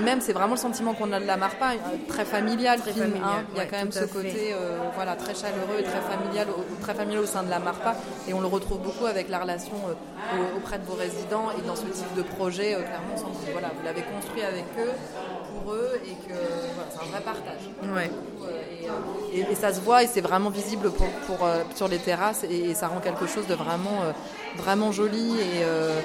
même 0.00 0.20
c'est 0.20 0.32
vraiment 0.32 0.54
le 0.54 0.60
sentiment 0.60 0.94
qu'on 0.94 1.12
a 1.12 1.20
de 1.20 1.26
la 1.26 1.36
Marpa, 1.36 1.72
très 2.08 2.24
familial, 2.24 2.80
très 2.80 2.92
familial 2.92 3.22
hein. 3.24 3.44
il 3.52 3.58
y 3.58 3.60
a 3.60 3.66
quand 3.66 3.76
même 3.76 3.92
ce 3.92 4.04
côté, 4.04 4.52
euh, 4.52 4.78
voilà, 4.94 5.16
très 5.16 5.34
chaleureux 5.34 5.78
et 5.78 5.82
très 5.82 6.00
familial, 6.00 6.46
très 6.80 6.94
familial 6.94 7.22
au 7.22 7.26
sein 7.26 7.42
de 7.42 7.50
la 7.50 7.58
Marpa, 7.58 7.96
et 8.28 8.34
on 8.34 8.40
le 8.40 8.46
retrouve 8.46 8.78
beaucoup 8.78 9.06
avec 9.06 9.28
la 9.28 9.38
relation 9.38 9.76
euh, 9.88 10.56
auprès 10.56 10.78
de 10.78 10.84
vos 10.84 10.94
résidents 10.94 11.48
et 11.58 11.66
dans 11.66 11.76
ce 11.76 11.86
type 11.86 12.14
de 12.16 12.22
projet, 12.22 12.74
clairement, 12.74 13.32
voilà, 13.52 13.68
vous 13.76 13.84
l'avez 13.84 14.02
construit 14.02 14.42
avec 14.42 14.64
eux 14.78 14.92
pour 15.62 15.72
eux 15.74 16.00
et 16.04 16.10
que 16.28 16.34
voilà, 16.74 16.90
c'est 16.90 17.06
un 17.06 17.10
vrai 17.10 17.20
partage. 17.20 17.94
Ouais. 17.94 18.10
Et, 19.32 19.40
et- 19.40 19.46
et 19.52 19.54
ça 19.54 19.72
se 19.72 19.80
voit 19.80 20.02
et 20.02 20.06
c'est 20.06 20.20
vraiment 20.20 20.50
visible 20.50 20.90
pour, 20.90 21.08
pour, 21.26 21.46
euh, 21.46 21.62
sur 21.74 21.88
les 21.88 21.98
terrasses 21.98 22.44
et, 22.48 22.70
et 22.70 22.74
ça 22.74 22.88
rend 22.88 23.00
quelque 23.00 23.26
chose 23.26 23.46
de 23.46 23.54
vraiment, 23.54 24.02
euh, 24.04 24.12
vraiment 24.56 24.92
joli 24.92 25.32
et, 25.38 25.62
euh, 25.64 26.00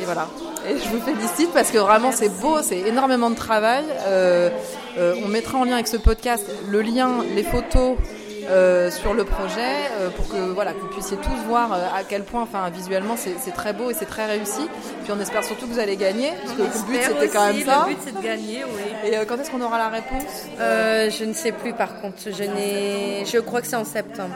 et 0.00 0.04
voilà. 0.04 0.28
Et 0.68 0.78
je 0.78 0.88
vous 0.88 1.00
félicite 1.00 1.52
parce 1.52 1.70
que 1.70 1.78
vraiment 1.78 2.12
c'est 2.12 2.28
beau, 2.40 2.60
c'est 2.62 2.78
énormément 2.80 3.30
de 3.30 3.36
travail. 3.36 3.84
Euh, 4.06 4.50
euh, 4.98 5.14
on 5.24 5.28
mettra 5.28 5.58
en 5.58 5.64
lien 5.64 5.74
avec 5.74 5.88
ce 5.88 5.96
podcast 5.96 6.44
le 6.68 6.80
lien, 6.82 7.22
les 7.34 7.42
photos. 7.44 7.96
Euh, 8.48 8.90
sur 8.90 9.14
le 9.14 9.24
projet 9.24 9.74
euh, 10.00 10.10
pour 10.10 10.28
que 10.28 10.36
voilà 10.52 10.72
que 10.72 10.80
vous 10.80 10.88
puissiez 10.88 11.16
tous 11.16 11.36
voir 11.46 11.72
euh, 11.72 11.76
à 11.94 12.02
quel 12.08 12.22
point 12.24 12.42
enfin 12.42 12.68
visuellement 12.70 13.14
c'est 13.16 13.34
c'est 13.40 13.50
très 13.52 13.72
beau 13.72 13.90
et 13.90 13.94
c'est 13.94 14.04
très 14.06 14.26
réussi 14.26 14.68
puis 15.02 15.12
on 15.16 15.20
espère 15.20 15.44
surtout 15.44 15.66
que 15.66 15.72
vous 15.72 15.78
allez 15.78 15.96
gagner 15.96 16.30
parce 16.42 16.56
que 16.56 16.62
le 16.62 16.86
but 16.92 17.00
c'était 17.02 17.28
quand 17.28 17.52
même 17.52 17.64
ça 17.64 17.86
Le 17.88 17.94
but, 17.94 18.00
c'est 18.04 18.16
de 18.16 18.22
gagner, 18.22 18.64
oui. 18.64 18.82
et 19.10 19.16
euh, 19.16 19.24
quand 19.26 19.38
est-ce 19.38 19.50
qu'on 19.50 19.60
aura 19.60 19.78
la 19.78 19.88
réponse? 19.88 20.22
Euh, 20.60 21.10
je 21.10 21.24
ne 21.24 21.32
sais 21.32 21.52
plus, 21.52 21.72
par 21.72 22.00
contre. 22.00 22.16
Je, 22.26 22.42
n'ai... 22.44 23.24
je 23.26 23.38
crois 23.38 23.60
que 23.60 23.66
c'est 23.66 23.76
en 23.76 23.84
septembre. 23.84 24.34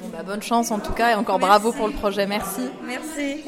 Bon, 0.00 0.08
bah, 0.12 0.22
bonne 0.24 0.42
chance 0.42 0.70
en 0.70 0.78
tout 0.78 0.92
cas 0.92 1.10
et 1.12 1.14
encore 1.14 1.38
bravo 1.38 1.72
pour 1.72 1.86
le 1.88 1.92
projet 1.92 2.26
merci 2.26 2.62
Merci. 2.86 3.44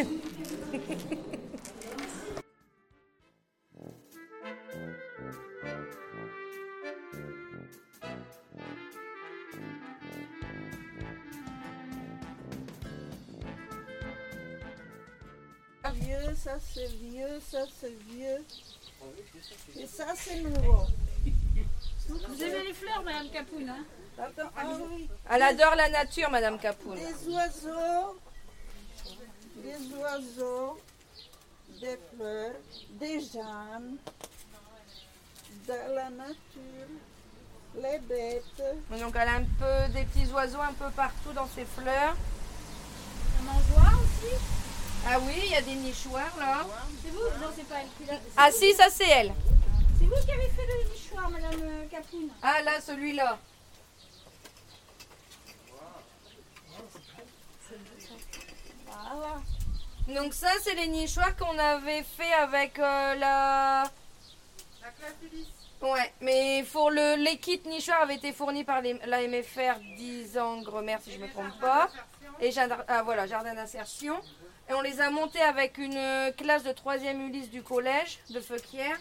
Ça 16.38 16.52
c'est 16.72 16.86
vieux, 16.86 17.40
ça 17.50 17.58
c'est 17.80 17.96
vieux. 18.08 18.44
Et 19.76 19.86
ça 19.86 20.06
c'est 20.16 20.40
nouveau. 20.40 20.86
Vous 22.08 22.42
aimez 22.42 22.64
les 22.68 22.74
fleurs, 22.74 23.02
Madame 23.02 23.28
Capoune 23.30 23.68
hein? 23.68 23.84
Attends, 24.18 24.50
ah 24.56 24.64
oui, 24.90 25.08
Elle 25.30 25.42
adore 25.42 25.74
la 25.76 25.88
nature, 25.90 26.30
Madame 26.30 26.58
Capoun. 26.58 26.96
des 26.96 27.28
oiseaux, 27.32 28.18
des 29.56 29.94
oiseaux, 29.94 30.80
des 31.80 31.98
fleurs, 32.16 32.52
des 32.90 33.20
jeunes, 33.20 33.98
de 35.68 35.94
la 35.94 36.10
nature, 36.10 36.88
les 37.76 37.98
bêtes. 38.00 38.62
Donc 38.90 39.14
elle 39.14 39.28
a 39.28 39.34
un 39.34 39.44
peu 39.44 39.92
des 39.92 40.04
petits 40.04 40.32
oiseaux 40.32 40.60
un 40.60 40.72
peu 40.72 40.90
partout 40.96 41.32
dans 41.32 41.46
ses 41.48 41.64
fleurs. 41.64 42.16
Un 43.38 43.42
mangeoire 43.44 44.00
aussi? 44.00 44.57
Ah 45.06 45.18
oui, 45.20 45.32
il 45.44 45.50
y 45.50 45.54
a 45.54 45.62
des 45.62 45.74
nichoirs 45.74 46.36
là. 46.38 46.66
C'est 47.02 47.10
vous 47.10 47.20
Non, 47.40 47.50
c'est 47.56 47.66
pas 47.68 47.76
elle. 47.80 48.06
l'a- 48.06 48.20
Ah 48.36 48.50
si, 48.52 48.72
ça 48.74 48.86
c'est 48.90 49.08
elle. 49.08 49.32
C'est 49.98 50.04
vous 50.04 50.24
qui 50.24 50.32
avez 50.32 50.48
fait 50.50 50.66
le 50.66 50.92
nichoir, 50.92 51.30
Madame 51.30 51.60
euh, 51.62 51.86
Capoune 51.90 52.28
Ah 52.42 52.62
là, 52.62 52.80
celui-là. 52.80 53.38
Voilà. 58.86 59.40
Donc 60.20 60.32
ça, 60.34 60.48
c'est 60.62 60.74
les 60.74 60.88
nichoirs 60.88 61.36
qu'on 61.36 61.58
avait 61.58 62.02
fait 62.02 62.32
avec 62.32 62.78
euh, 62.78 63.14
la... 63.16 63.84
Ouais, 65.80 66.12
mais 66.20 66.64
pour 66.72 66.90
le 66.90 67.22
les 67.22 67.36
kits 67.38 67.60
nichoirs 67.66 68.00
avaient 68.02 68.16
été 68.16 68.32
fournis 68.32 68.64
par 68.64 68.80
les- 68.80 68.98
la 69.06 69.20
MFR 69.22 69.78
10 69.96 70.36
ans 70.38 70.60
si 71.00 71.12
je 71.12 71.18
me 71.18 71.28
trompe 71.30 71.56
pas. 71.60 71.88
Et 72.40 72.50
jardin, 72.50 72.78
ah, 72.88 73.02
voilà, 73.02 73.26
jardin 73.26 73.54
d'insertion. 73.54 74.20
Et 74.68 74.74
on 74.74 74.80
les 74.82 75.00
a 75.00 75.10
montés 75.10 75.40
avec 75.40 75.78
une 75.78 75.96
euh, 75.96 76.32
classe 76.32 76.62
de 76.62 76.70
3e 76.70 77.26
Ulysse 77.26 77.50
du 77.50 77.62
collège 77.62 78.18
de 78.30 78.40
Feuquière. 78.40 78.98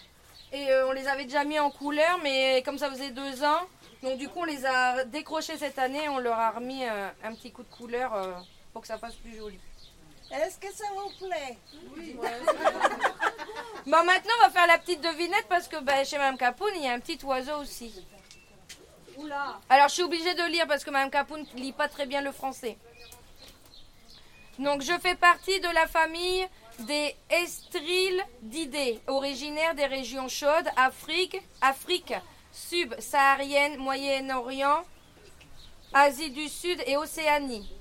Et 0.54 0.72
euh, 0.72 0.88
on 0.88 0.92
les 0.94 1.08
avait 1.08 1.26
déjà 1.26 1.44
mis 1.44 1.60
en 1.60 1.70
couleur, 1.70 2.20
mais 2.24 2.64
comme 2.64 2.78
ça 2.78 2.90
faisait 2.90 3.12
deux 3.12 3.44
ans, 3.44 3.68
donc 4.02 4.18
du 4.18 4.30
coup 4.30 4.40
on 4.40 4.46
les 4.46 4.66
a 4.66 5.04
décrochés 5.04 5.58
cette 5.58 5.78
année 5.78 6.06
et 6.06 6.10
on 6.10 6.20
leur 6.20 6.40
a 6.40 6.52
remis 6.52 6.86
euh, 6.86 7.10
un 7.24 7.34
petit 7.34 7.52
coup 7.52 7.64
de 7.64 7.70
couleur 7.70 8.14
euh, 8.14 8.34
pour 8.72 8.82
que 8.82 8.88
ça 8.88 8.98
fasse 8.98 9.16
plus 9.16 9.36
joli. 9.36 9.60
Est-ce 10.32 10.58
que 10.58 10.72
ça 10.74 10.86
vous 10.96 11.28
plaît? 11.28 11.58
Bon, 13.86 14.04
maintenant, 14.04 14.34
on 14.40 14.44
va 14.44 14.50
faire 14.50 14.68
la 14.68 14.78
petite 14.78 15.00
devinette 15.00 15.46
parce 15.48 15.70
que 15.70 15.82
ben, 15.82 16.04
chez 16.06 16.18
Mme 16.18 16.38
Capoun, 16.38 16.70
il 16.76 16.84
y 16.84 16.88
a 16.90 16.92
un 16.92 17.00
petit 17.00 17.18
oiseau 17.24 17.56
aussi. 17.62 18.04
Oula 19.16 19.62
Alors, 19.70 19.88
je 19.88 19.94
suis 19.94 20.04
obligée 20.04 20.34
de 20.34 20.44
lire 20.52 20.68
parce 20.68 20.84
que 20.84 20.90
Mme 20.90 21.10
Capoun 21.10 21.46
ne 21.56 21.60
lit 21.62 21.72
pas 21.72 21.88
très 21.88 22.06
bien 22.06 22.22
le 22.22 22.34
français. 22.34 22.78
Donc, 24.60 24.82
je 24.82 24.98
fais 25.00 25.16
partie 25.16 25.60
de 25.60 25.74
la 25.74 25.88
famille 25.88 26.48
des 26.80 27.16
Estrilidés, 27.30 29.00
originaires 29.08 29.76
des 29.76 29.86
régions 29.86 30.28
chaudes, 30.28 30.70
Afrique, 30.76 31.42
Afrique 31.62 32.14
subsaharienne, 32.52 33.78
Moyen-Orient, 33.78 34.84
Asie 35.94 36.32
du 36.32 36.48
Sud 36.48 36.82
et 36.86 36.98
Océanie. 36.98 37.72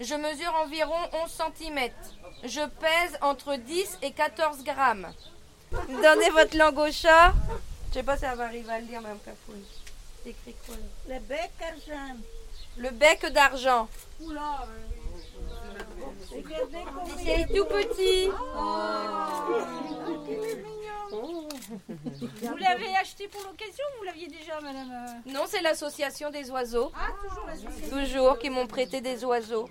Je 0.00 0.14
mesure 0.14 0.54
environ 0.64 0.98
11 1.24 1.42
cm. 1.58 1.90
Je 2.44 2.60
pèse 2.60 3.18
entre 3.20 3.56
10 3.56 3.98
et 4.02 4.12
14 4.12 4.64
grammes. 4.64 5.12
Donnez 5.72 6.30
votre 6.30 6.56
langue 6.56 6.78
au 6.78 6.92
chat. 6.92 7.32
Je 7.88 7.94
sais 7.94 8.02
pas 8.02 8.16
si 8.16 8.24
elle 8.24 8.36
va 8.36 8.44
arriver 8.44 8.72
à 8.72 8.80
le 8.80 8.86
lire, 8.86 9.00
Mme 9.00 9.18
Capoun. 9.24 9.62
C'est 10.22 10.30
écrit 10.30 10.54
quoi 10.66 10.76
là? 10.76 11.14
Le 11.14 11.20
bec 11.20 11.50
argent. 11.60 12.16
Le 12.76 12.90
bec 12.90 13.26
d'argent. 13.26 13.88
Oula 14.20 14.66
Regardez 16.30 16.84
comme 16.84 17.20
Il 17.20 17.28
est 17.28 17.46
tout 17.46 17.64
petit. 17.64 18.30
Vous 22.42 22.56
l'avez 22.56 22.96
acheté 22.96 23.28
pour 23.28 23.42
l'occasion 23.42 23.84
ou 23.94 23.98
vous 23.98 24.04
l'aviez 24.04 24.28
déjà, 24.28 24.60
Madame 24.60 24.90
euh 24.90 25.32
Non, 25.32 25.44
c'est 25.46 25.62
l'association 25.62 26.30
des 26.30 26.50
oiseaux. 26.50 26.90
Ah, 26.94 27.12
toujours. 27.22 27.46
Toujours, 27.90 28.38
qui 28.38 28.50
m'ont 28.50 28.66
prêté 28.66 29.00
des 29.00 29.24
oiseaux. 29.24 29.68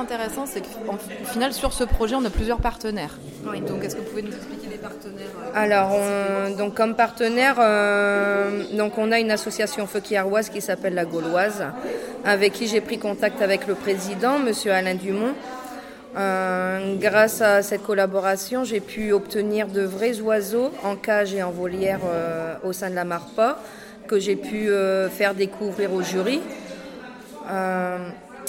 Intéressant, 0.00 0.44
c'est 0.46 0.60
qu'au 0.60 0.96
final, 1.26 1.52
sur 1.52 1.72
ce 1.72 1.84
projet, 1.84 2.14
on 2.14 2.24
a 2.24 2.30
plusieurs 2.30 2.58
partenaires. 2.60 3.18
Oui. 3.46 3.60
Donc, 3.60 3.84
est-ce 3.84 3.96
que 3.96 4.00
vous 4.00 4.08
pouvez 4.08 4.22
nous 4.22 4.32
expliquer 4.34 4.68
les 4.70 4.76
partenaires 4.78 5.26
euh, 5.46 5.50
Alors, 5.54 5.90
on- 5.92 6.56
donc 6.56 6.74
comme 6.74 6.94
partenaire, 6.94 7.56
euh, 7.58 8.64
donc 8.76 8.98
on 8.98 9.12
a 9.12 9.18
une 9.18 9.30
association 9.30 9.86
feuquièroise 9.86 10.48
qui 10.48 10.60
s'appelle 10.60 10.94
la 10.94 11.04
Gauloise, 11.04 11.64
avec 12.24 12.52
qui 12.54 12.66
j'ai 12.66 12.80
pris 12.80 12.98
contact 12.98 13.40
avec 13.42 13.66
le 13.66 13.74
président, 13.74 14.38
Monsieur 14.38 14.72
Alain 14.72 14.94
Dumont. 14.94 15.34
Euh, 16.16 16.96
grâce 16.98 17.40
à 17.40 17.62
cette 17.62 17.84
collaboration, 17.84 18.64
j'ai 18.64 18.80
pu 18.80 19.12
obtenir 19.12 19.68
de 19.68 19.82
vrais 19.82 20.20
oiseaux 20.20 20.70
en 20.82 20.96
cage 20.96 21.34
et 21.34 21.42
en 21.42 21.52
volière 21.52 22.00
euh, 22.04 22.54
au 22.64 22.72
sein 22.72 22.90
de 22.90 22.96
la 22.96 23.04
Marpa, 23.04 23.58
que 24.08 24.18
j'ai 24.18 24.34
pu 24.34 24.68
euh, 24.70 25.08
faire 25.08 25.34
découvrir 25.36 25.92
au 25.94 26.02
jury. 26.02 26.40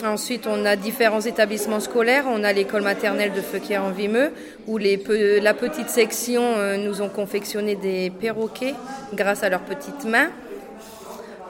Ensuite, 0.04 0.48
on 0.48 0.66
a 0.66 0.76
différents 0.76 1.22
établissements 1.22 1.80
scolaires. 1.80 2.26
On 2.28 2.44
a 2.44 2.54
l'école 2.54 2.82
maternelle 2.82 3.34
de 3.34 3.42
Feuquière 3.42 3.84
en 3.84 3.92
Vimeux, 3.92 4.32
où 4.68 4.78
les 4.78 5.02
la 5.42 5.54
petite 5.54 5.90
section 5.90 6.42
euh, 6.42 6.78
nous 6.78 7.02
ont 7.02 7.10
confectionné 7.10 7.76
des 7.76 8.10
perroquets 8.10 8.74
grâce 9.14 9.44
à 9.44 9.50
leurs 9.50 9.62
petites 9.62 10.06
mains. 10.06 10.30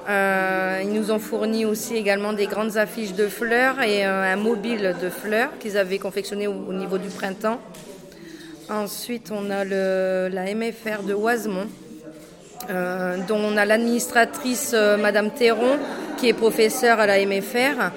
Euh, 0.09 0.81
ils 0.83 0.91
nous 0.91 1.11
ont 1.11 1.19
fourni 1.19 1.63
aussi 1.63 1.95
également 1.95 2.33
des 2.33 2.47
grandes 2.47 2.77
affiches 2.77 3.13
de 3.13 3.27
fleurs 3.27 3.81
et 3.81 4.05
euh, 4.05 4.33
un 4.33 4.35
mobile 4.35 4.95
de 5.01 5.09
fleurs 5.09 5.51
qu'ils 5.59 5.77
avaient 5.77 5.99
confectionné 5.99 6.47
au, 6.47 6.53
au 6.53 6.73
niveau 6.73 6.97
du 6.97 7.09
printemps. 7.09 7.61
Ensuite, 8.69 9.31
on 9.31 9.49
a 9.49 9.63
le, 9.63 10.29
la 10.31 10.53
MFR 10.53 11.03
de 11.03 11.13
Oisemont, 11.13 11.67
euh, 12.69 13.17
dont 13.27 13.39
on 13.39 13.57
a 13.57 13.65
l'administratrice 13.65 14.71
euh, 14.73 14.95
Madame 14.95 15.31
Théron, 15.31 15.77
qui 16.17 16.29
est 16.29 16.33
professeure 16.33 16.99
à 16.99 17.05
la 17.05 17.25
MFR, 17.25 17.91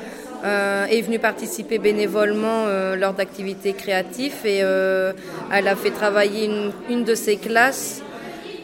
euh, 0.45 0.87
est 0.87 1.01
venue 1.01 1.19
participer 1.19 1.79
bénévolement 1.79 2.67
euh, 2.67 2.97
lors 2.97 3.15
d'activités 3.15 3.73
créatives 3.73 4.45
et 4.45 4.61
euh, 4.63 5.13
elle 5.51 5.69
a 5.69 5.77
fait 5.77 5.91
travailler 5.91 6.51
une, 6.91 7.05
de 7.05 7.15
ses 7.15 7.37
classes 7.37 8.03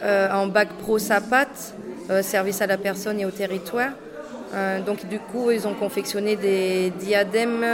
en 0.03 0.47
bac 0.47 0.69
pro 0.79 0.99
SAPAT, 0.99 1.49
euh, 2.11 2.23
service 2.23 2.63
à 2.63 2.67
la 2.67 2.79
personne 2.79 3.21
et 3.21 3.27
au 3.27 3.31
territoire. 3.31 3.91
Donc 4.85 5.07
du 5.07 5.21
coup, 5.21 5.53
ils 5.53 5.69
ont 5.69 5.75
confectionné 5.75 6.35
des 6.35 6.91
diadèmes 6.99 7.65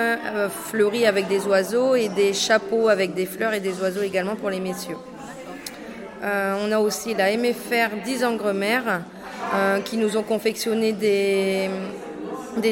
fleuris 0.69 1.07
avec 1.07 1.27
des 1.27 1.47
oiseaux 1.47 1.95
et 1.95 2.11
des 2.11 2.35
chapeaux 2.35 2.89
avec 2.89 3.15
des 3.15 3.25
fleurs 3.25 3.55
et 3.55 3.61
des 3.61 3.81
oiseaux 3.81 4.03
également 4.03 4.37
pour 4.37 4.51
les 4.51 4.61
messieurs. 4.61 4.99
On 6.23 6.71
a 6.71 6.79
aussi 6.79 7.15
la 7.15 7.35
MFR 7.35 7.97
10 8.05 8.25
Angremer 8.25 8.81
qui 9.87 9.97
nous 9.97 10.19
ont 10.19 10.23
confectionné 10.23 10.93
des 10.93 11.71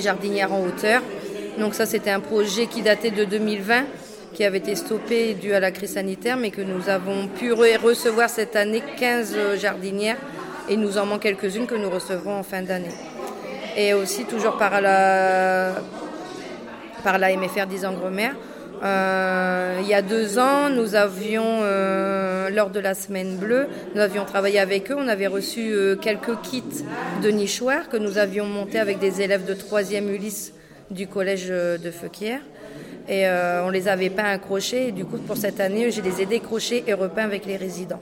jardinières 0.03 0.53
en 0.53 0.61
hauteur. 0.61 1.01
Donc 1.59 1.75
ça 1.75 1.87
c'était 1.87 2.11
un 2.11 2.21
projet 2.21 2.67
qui 2.67 2.83
datait 2.83 3.11
de 3.11 3.25
2020 3.25 3.85
qui 4.35 4.45
avait 4.45 4.59
été 4.59 4.75
stoppé 4.75 5.35
dû 5.35 5.53
à 5.55 5.61
la 5.61 5.71
crise 5.71 5.93
sanitaire 5.95 6.37
mais 6.37 6.51
que 6.51 6.61
nous 6.63 6.89
avons 6.89 7.29
pu 7.29 7.53
re- 7.53 7.79
recevoir 7.81 8.29
cette 8.29 8.57
année 8.57 8.83
15 8.99 9.37
jardinières 9.61 10.17
Et 10.69 10.77
nous 10.77 10.97
en 10.97 11.05
manque 11.07 11.21
quelques-unes 11.23 11.67
que 11.67 11.75
nous 11.77 11.91
recevrons 11.91 12.39
en 12.39 12.43
fin 12.43 12.63
d'année. 12.63 12.95
Et 13.77 13.93
aussi 13.93 14.25
toujours 14.25 14.57
par 14.57 14.81
la, 14.81 15.75
par 17.03 17.19
la 17.19 17.37
MFR 17.37 17.67
10 17.67 17.85
Angremer. 17.85 18.31
Euh, 18.83 19.79
il 19.83 19.87
y 19.87 19.93
a 19.93 20.01
deux 20.01 20.39
ans, 20.39 20.71
nous 20.71 20.95
avions, 20.95 21.61
euh, 21.63 22.49
lors 22.49 22.71
de 22.71 22.81
la 22.81 22.95
semaine 22.95 23.37
bleue, 23.37 23.67
nous 23.95 24.01
avions 24.01 24.25
travaillé 24.25 24.59
avec 24.59 24.91
eux. 24.91 24.97
On 24.99 25.07
avait 25.07 25.27
reçu 25.27 25.61
euh, 25.73 25.97
quelques 25.97 26.41
kits 26.43 26.85
de 27.23 27.29
nichoirs 27.31 27.91
que 27.91 27.99
nous 27.99 28.17
avions 28.17 28.47
montés 28.47 28.81
avec 28.81 28.99
des 28.99 29.21
élèves 29.21 29.45
de 29.45 29.55
3e 29.55 30.09
Ulysse 30.09 30.55
du 30.95 31.07
collège 31.07 31.49
de 31.49 31.91
Feuquières. 31.91 32.41
Et 33.09 33.27
on 33.29 33.71
les 33.71 33.89
avait 33.89 34.11
pas 34.11 34.25
accrochés. 34.25 34.89
Et 34.89 34.93
du 34.93 35.05
coup, 35.05 35.19
pour 35.19 35.37
cette 35.37 35.61
année, 35.61 35.91
j'ai 35.91 36.03
les 36.03 36.23
ai 36.23 36.27
décrochés 36.27 36.85
et 36.87 36.95
repeints 36.95 37.25
avec 37.25 37.45
les 37.45 37.57
résidents. 37.57 38.01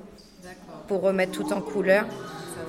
Pour 0.86 1.02
remettre 1.02 1.32
tout 1.32 1.52
en 1.52 1.60
couleur. 1.60 2.04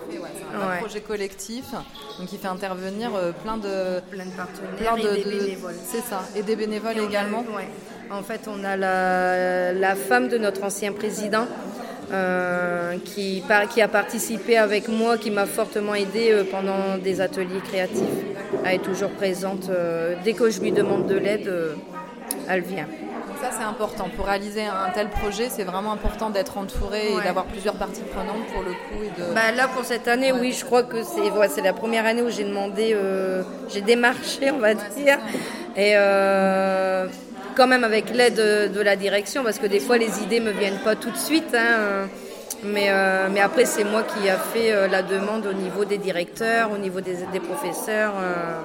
C'est 0.10 0.60
un 0.62 0.77
projet 0.77 1.01
collectif, 1.01 1.72
donc 2.20 2.32
il 2.32 2.38
fait 2.38 2.48
intervenir 2.48 3.10
plein 3.44 3.58
de 3.58 4.00
plein 4.12 4.25
de 4.25 4.32
partenaires 4.32 4.98
et 4.98 5.24
des 5.24 5.38
bénévoles. 5.38 5.74
C'est 5.84 6.01
ça, 6.01 6.24
et 6.36 6.44
des 6.44 6.56
bénévoles 6.56 7.00
également. 7.00 7.44
En 8.12 8.22
fait, 8.22 8.48
on 8.48 8.63
a 8.63 8.77
la, 8.77 9.96
femme 9.96 10.27
de 10.27 10.38
notre 10.38 10.63
ancien 10.63 10.92
président 10.92 11.48
euh, 12.12 12.98
qui, 13.05 13.43
qui, 13.74 13.81
a 13.81 13.88
participé 13.88 14.57
avec 14.57 14.88
moi, 14.88 15.17
qui 15.17 15.31
m'a 15.31 15.45
fortement 15.45 15.95
aidé 15.95 16.31
euh, 16.31 16.43
pendant 16.43 16.98
des 17.01 17.22
ateliers 17.22 17.62
créatifs. 17.63 18.03
Elle 18.65 18.75
est 18.75 18.83
toujours 18.83 19.10
présente. 19.12 19.69
Euh, 19.69 20.15
dès 20.24 20.33
que 20.33 20.50
je 20.50 20.62
lui 20.62 20.72
demande 20.72 21.07
de 21.07 21.15
l'aide, 21.15 21.51
elle 22.48 22.62
vient. 22.62 22.88
Ça, 23.41 23.50
c'est 23.57 23.65
important. 23.65 24.07
Pour 24.15 24.27
réaliser 24.27 24.63
un 24.63 24.89
tel 24.93 25.10
projet, 25.10 25.50
c'est 25.50 25.63
vraiment 25.63 25.91
important 25.91 26.29
d'être 26.29 26.57
entouré 26.57 27.13
et 27.13 27.22
d'avoir 27.24 27.45
plusieurs 27.45 27.75
parties 27.75 28.03
prenantes 28.13 28.48
pour 28.53 28.62
le 28.62 28.72
coup. 28.72 29.03
Et 29.03 29.22
de... 29.22 29.33
bah, 29.33 29.51
là, 29.55 29.67
pour 29.67 29.83
cette 29.83 30.07
année, 30.07 30.31
oui, 30.31 30.53
je 30.53 30.63
crois 30.63 30.83
que 30.83 30.98
c'est 31.03 31.62
la 31.62 31.74
première 31.74 32.05
année 32.05 32.22
où 32.22 32.29
j'ai 32.29 32.45
demandé, 32.45 32.95
j'ai 33.69 33.81
démarché, 33.81 34.51
on 34.51 34.60
va 34.60 34.74
dire. 34.75 35.19
Et 35.75 35.95
quand 37.55 37.67
même 37.67 37.83
avec 37.83 38.10
l'aide 38.13 38.36
de, 38.36 38.81
la 38.81 38.95
direction, 38.95 39.43
parce 39.43 39.60
que 39.60 39.67
des 39.67 39.79
fois 39.79 39.98
les 39.98 40.22
idées 40.22 40.39
me 40.39 40.51
viennent 40.51 40.79
pas 40.83 40.95
tout 40.95 41.12
de 41.12 41.17
suite. 41.17 41.55
Hein, 41.55 42.07
mais, 42.63 42.88
euh, 42.89 43.27
mais 43.31 43.41
après, 43.41 43.65
c'est 43.65 43.83
moi 43.83 44.03
qui 44.03 44.29
a 44.29 44.38
fait 44.38 44.72
euh, 44.72 44.88
la 44.88 45.01
demande 45.03 45.45
au 45.45 45.53
niveau 45.53 45.83
des 45.86 45.98
directeurs, 45.98 46.72
au 46.72 46.77
niveau 46.77 47.01
des, 47.01 47.17
des 47.31 47.39
professeurs. 47.39 48.13
Euh, 48.22 48.62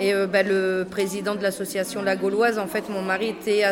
et 0.00 0.14
ben, 0.28 0.46
le 0.46 0.86
président 0.88 1.34
de 1.34 1.42
l'association 1.42 2.02
La 2.02 2.14
Gauloise, 2.14 2.60
en 2.60 2.68
fait, 2.68 2.88
mon 2.88 3.02
mari 3.02 3.30
était, 3.30 3.64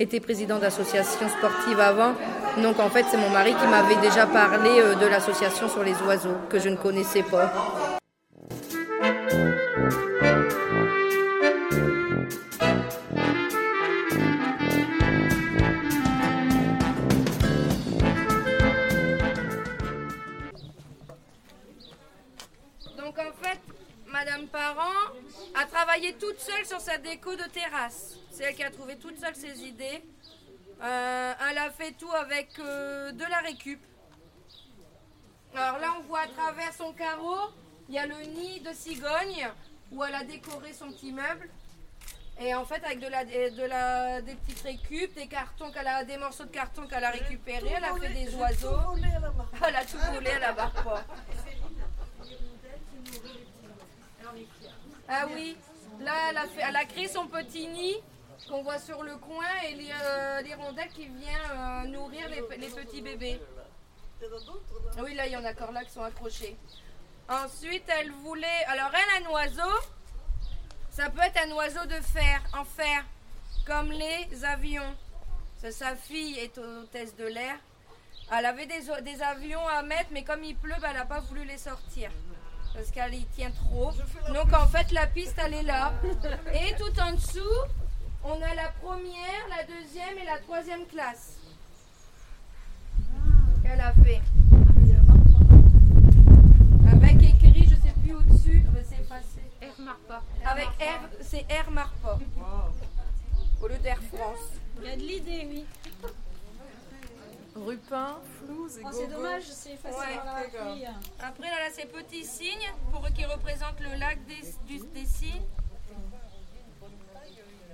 était 0.00 0.18
président 0.18 0.58
d'association 0.58 1.28
sportive 1.28 1.78
avant. 1.78 2.14
Donc, 2.62 2.80
en 2.80 2.88
fait, 2.88 3.04
c'est 3.10 3.18
mon 3.18 3.28
mari 3.28 3.52
qui 3.60 3.66
m'avait 3.66 4.00
déjà 4.00 4.24
parlé 4.24 4.70
de 4.98 5.06
l'association 5.06 5.68
sur 5.68 5.84
les 5.84 5.94
oiseaux, 6.06 6.38
que 6.48 6.58
je 6.58 6.70
ne 6.70 6.76
connaissais 6.76 7.22
pas. 7.22 7.52
Seule 26.42 26.66
sur 26.66 26.80
sa 26.80 26.98
déco 26.98 27.34
de 27.36 27.44
terrasse. 27.44 28.16
C'est 28.30 28.44
elle 28.44 28.54
qui 28.54 28.64
a 28.64 28.70
trouvé 28.70 28.96
toute 28.96 29.18
seule 29.18 29.34
ses 29.34 29.62
idées. 29.62 30.02
Euh, 30.82 31.34
elle 31.48 31.58
a 31.58 31.70
fait 31.70 31.92
tout 31.92 32.10
avec 32.12 32.58
euh, 32.58 33.12
de 33.12 33.24
la 33.24 33.38
récup. 33.38 33.80
Alors 35.54 35.78
là, 35.78 35.94
on 35.98 36.02
voit 36.02 36.22
à 36.22 36.28
travers 36.28 36.72
son 36.72 36.92
carreau, 36.92 37.50
il 37.88 37.94
y 37.94 37.98
a 37.98 38.06
le 38.06 38.20
nid 38.22 38.60
de 38.60 38.72
cigogne 38.72 39.48
où 39.92 40.02
elle 40.02 40.14
a 40.14 40.24
décoré 40.24 40.72
son 40.72 40.90
petit 40.90 41.12
meuble. 41.12 41.48
Et 42.40 42.54
en 42.54 42.64
fait, 42.64 42.82
avec 42.84 42.98
de 42.98 43.06
la, 43.06 43.24
de 43.24 43.64
la, 43.64 44.22
des 44.22 44.34
petites 44.34 44.62
récup, 44.62 45.14
des 45.14 45.28
cartons 45.28 45.70
qu'elle 45.70 45.86
a, 45.86 46.02
des 46.04 46.16
morceaux 46.16 46.44
de 46.44 46.50
carton 46.50 46.86
qu'elle 46.88 47.04
a 47.04 47.10
récupérés, 47.10 47.74
elle 47.76 47.84
a 47.84 47.94
fait 47.94 48.08
des 48.08 48.34
oiseaux. 48.34 48.78
Elle 49.64 49.76
a 49.76 49.84
tout 49.84 49.98
volé, 50.12 50.30
elle 50.34 50.42
a 50.42 50.52
barre. 50.52 51.04
Ah 55.08 55.26
oui, 55.32 55.56
là 56.00 56.12
elle 56.58 56.76
a, 56.76 56.78
a 56.78 56.84
créé 56.84 57.08
son 57.08 57.26
petit 57.26 57.66
nid 57.68 57.96
qu'on 58.48 58.62
voit 58.62 58.78
sur 58.78 59.02
le 59.02 59.16
coin 59.16 59.46
et 59.68 59.74
les, 59.74 59.90
euh, 59.90 60.42
qui 60.94 61.06
viennent 61.06 61.50
euh, 61.52 61.84
nourrir 61.84 62.28
les, 62.28 62.42
petits 62.42 63.00
bébés. 63.00 63.40
Oui, 64.98 65.14
là 65.14 65.26
il 65.26 65.32
y 65.32 65.36
en 65.36 65.44
a 65.44 65.52
encore 65.52 65.72
là 65.72 65.84
qui 65.84 65.92
sont 65.92 66.02
accrochés. 66.02 66.56
Ensuite, 67.28 67.84
elle 67.88 68.10
voulait. 68.10 68.64
Alors, 68.66 68.90
elle, 68.92 69.24
un 69.24 69.30
oiseau, 69.30 69.72
ça 70.90 71.08
peut 71.08 71.20
être 71.22 71.40
un 71.46 71.52
oiseau 71.52 71.86
de 71.86 72.00
fer, 72.00 72.42
en 72.52 72.64
fer, 72.64 73.04
comme 73.66 73.90
les 73.92 74.44
avions. 74.44 74.94
sa 75.70 75.96
fille 75.96 76.38
est 76.38 76.58
hôtesse 76.58 77.16
de 77.16 77.26
l'air. 77.26 77.56
Elle 78.36 78.46
avait 78.46 78.66
des, 78.66 79.22
avions 79.22 79.66
à 79.68 79.82
mettre, 79.82 80.10
mais 80.10 80.24
comme 80.24 80.42
il 80.44 80.56
pleut, 80.56 80.74
bah, 80.80 80.88
elle 80.90 80.96
n'a 80.96 81.04
pas 81.04 81.20
voulu 81.20 81.44
les 81.44 81.58
sortir 81.58 82.10
parce 82.74 82.90
qu'elle 82.90 83.14
y 83.14 83.24
tient 83.26 83.50
trop. 83.50 83.92
Donc 84.32 84.52
en 84.52 84.66
fait 84.66 84.90
la 84.92 85.06
piste 85.06 85.34
elle 85.38 85.54
est 85.54 85.62
là. 85.62 85.92
Et 86.52 86.74
tout 86.76 87.00
en 87.00 87.12
dessous, 87.12 87.40
on 88.24 88.34
a 88.34 88.54
la 88.54 88.68
première, 88.82 89.48
la 89.48 89.64
deuxième 89.64 90.18
et 90.18 90.24
la 90.24 90.38
troisième 90.38 90.86
classe. 90.86 91.36
Qu'elle 93.62 93.80
a 93.80 93.92
fait. 93.92 94.20
Avec 96.90 97.22
écrit, 97.22 97.64
je 97.64 97.76
sais 97.76 97.94
plus 98.02 98.14
au-dessus, 98.14 98.64
mais 98.72 98.84
c'est 98.88 99.00
effacé. 99.00 99.42
R 99.62 99.80
Marpa. 99.80 100.22
Avec 100.44 100.66
R, 100.66 101.08
c'est 101.20 101.46
R 101.50 101.70
Marpa. 101.70 102.18
Au 103.60 103.68
lieu 103.68 103.78
d'Air 103.78 104.00
France. 104.12 104.60
Il 104.80 104.88
y 104.88 104.92
a 104.92 104.96
de 104.96 105.02
l'idée, 105.02 105.46
oui. 105.48 105.64
Rupin, 107.54 108.18
Flouze 108.38 108.78
et 108.78 108.82
oh, 108.84 108.88
C'est 108.92 109.06
dommage, 109.08 109.44
c'est 109.44 109.76
facile 109.76 109.98
ouais, 109.98 110.86
Après, 111.20 111.50
là, 111.50 111.58
là 111.58 111.70
ces 111.72 111.86
petits 111.86 112.24
signes 112.24 112.72
pour 112.90 113.06
qui 113.12 113.24
représentent 113.24 113.80
le 113.80 113.98
lac 113.98 114.18
des, 114.24 114.80
des 114.80 115.06
signes. 115.06 115.42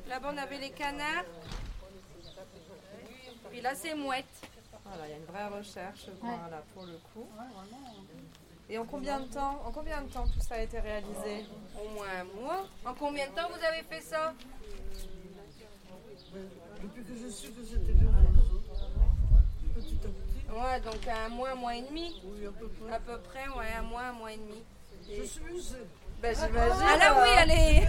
Là-bas, 0.09 0.31
on 0.33 0.39
avait 0.39 0.59
les 0.59 0.71
canards. 0.71 1.25
Puis 3.51 3.61
là, 3.61 3.75
c'est 3.75 3.95
mouette. 3.95 4.25
Voilà, 4.85 5.07
il 5.07 5.11
y 5.11 5.15
a 5.15 5.17
une 5.19 5.25
vraie 5.25 5.59
recherche 5.59 6.07
voilà, 6.21 6.63
pour 6.75 6.87
le 6.87 6.99
coup. 7.13 7.29
Et 8.71 8.79
en 8.79 8.85
combien 8.85 9.21
de 9.21 9.27
temps, 9.27 9.63
en 9.65 9.71
combien 9.71 10.03
de 10.03 10.09
temps 10.09 10.27
tout 10.27 10.41
ça 10.41 10.57
a 10.57 10.63
été 10.63 10.79
réalisé? 10.79 11.47
Au 11.77 11.89
moins 11.91 12.07
un 12.21 12.41
mois. 12.41 12.67
En 12.85 12.95
combien 12.95 13.29
de 13.29 13.35
temps 13.35 13.49
vous 13.49 13.65
avez 13.65 13.83
fait 13.83 14.01
ça? 14.01 14.35
Depuis 16.83 17.03
que 17.05 17.15
je 17.15 17.29
suis 17.29 17.51
que 17.53 17.65
c'était 17.65 17.93
Ouais, 20.51 20.81
donc 20.81 21.07
un 21.07 21.29
mois, 21.29 21.51
un 21.51 21.55
mois 21.55 21.75
et 21.77 21.83
demi. 21.83 22.21
Oui, 22.25 22.47
à 22.47 22.51
peu 22.51 22.69
près. 22.69 22.95
À 22.95 22.99
peu 23.01 23.19
près, 23.19 23.49
ouais, 23.49 23.73
un 23.79 23.83
mois, 23.83 24.03
un 24.03 24.13
mois 24.13 24.33
et 24.33 24.37
demi. 24.37 24.63
Je 25.09 25.23
suis 25.25 25.43
usée. 25.55 25.87
Ben, 26.21 26.35
j'imagine. 26.35 26.85
Ah 26.87 26.97
là, 26.97 27.23
oui, 27.23 27.29
elle 27.39 27.51
est. 27.51 27.89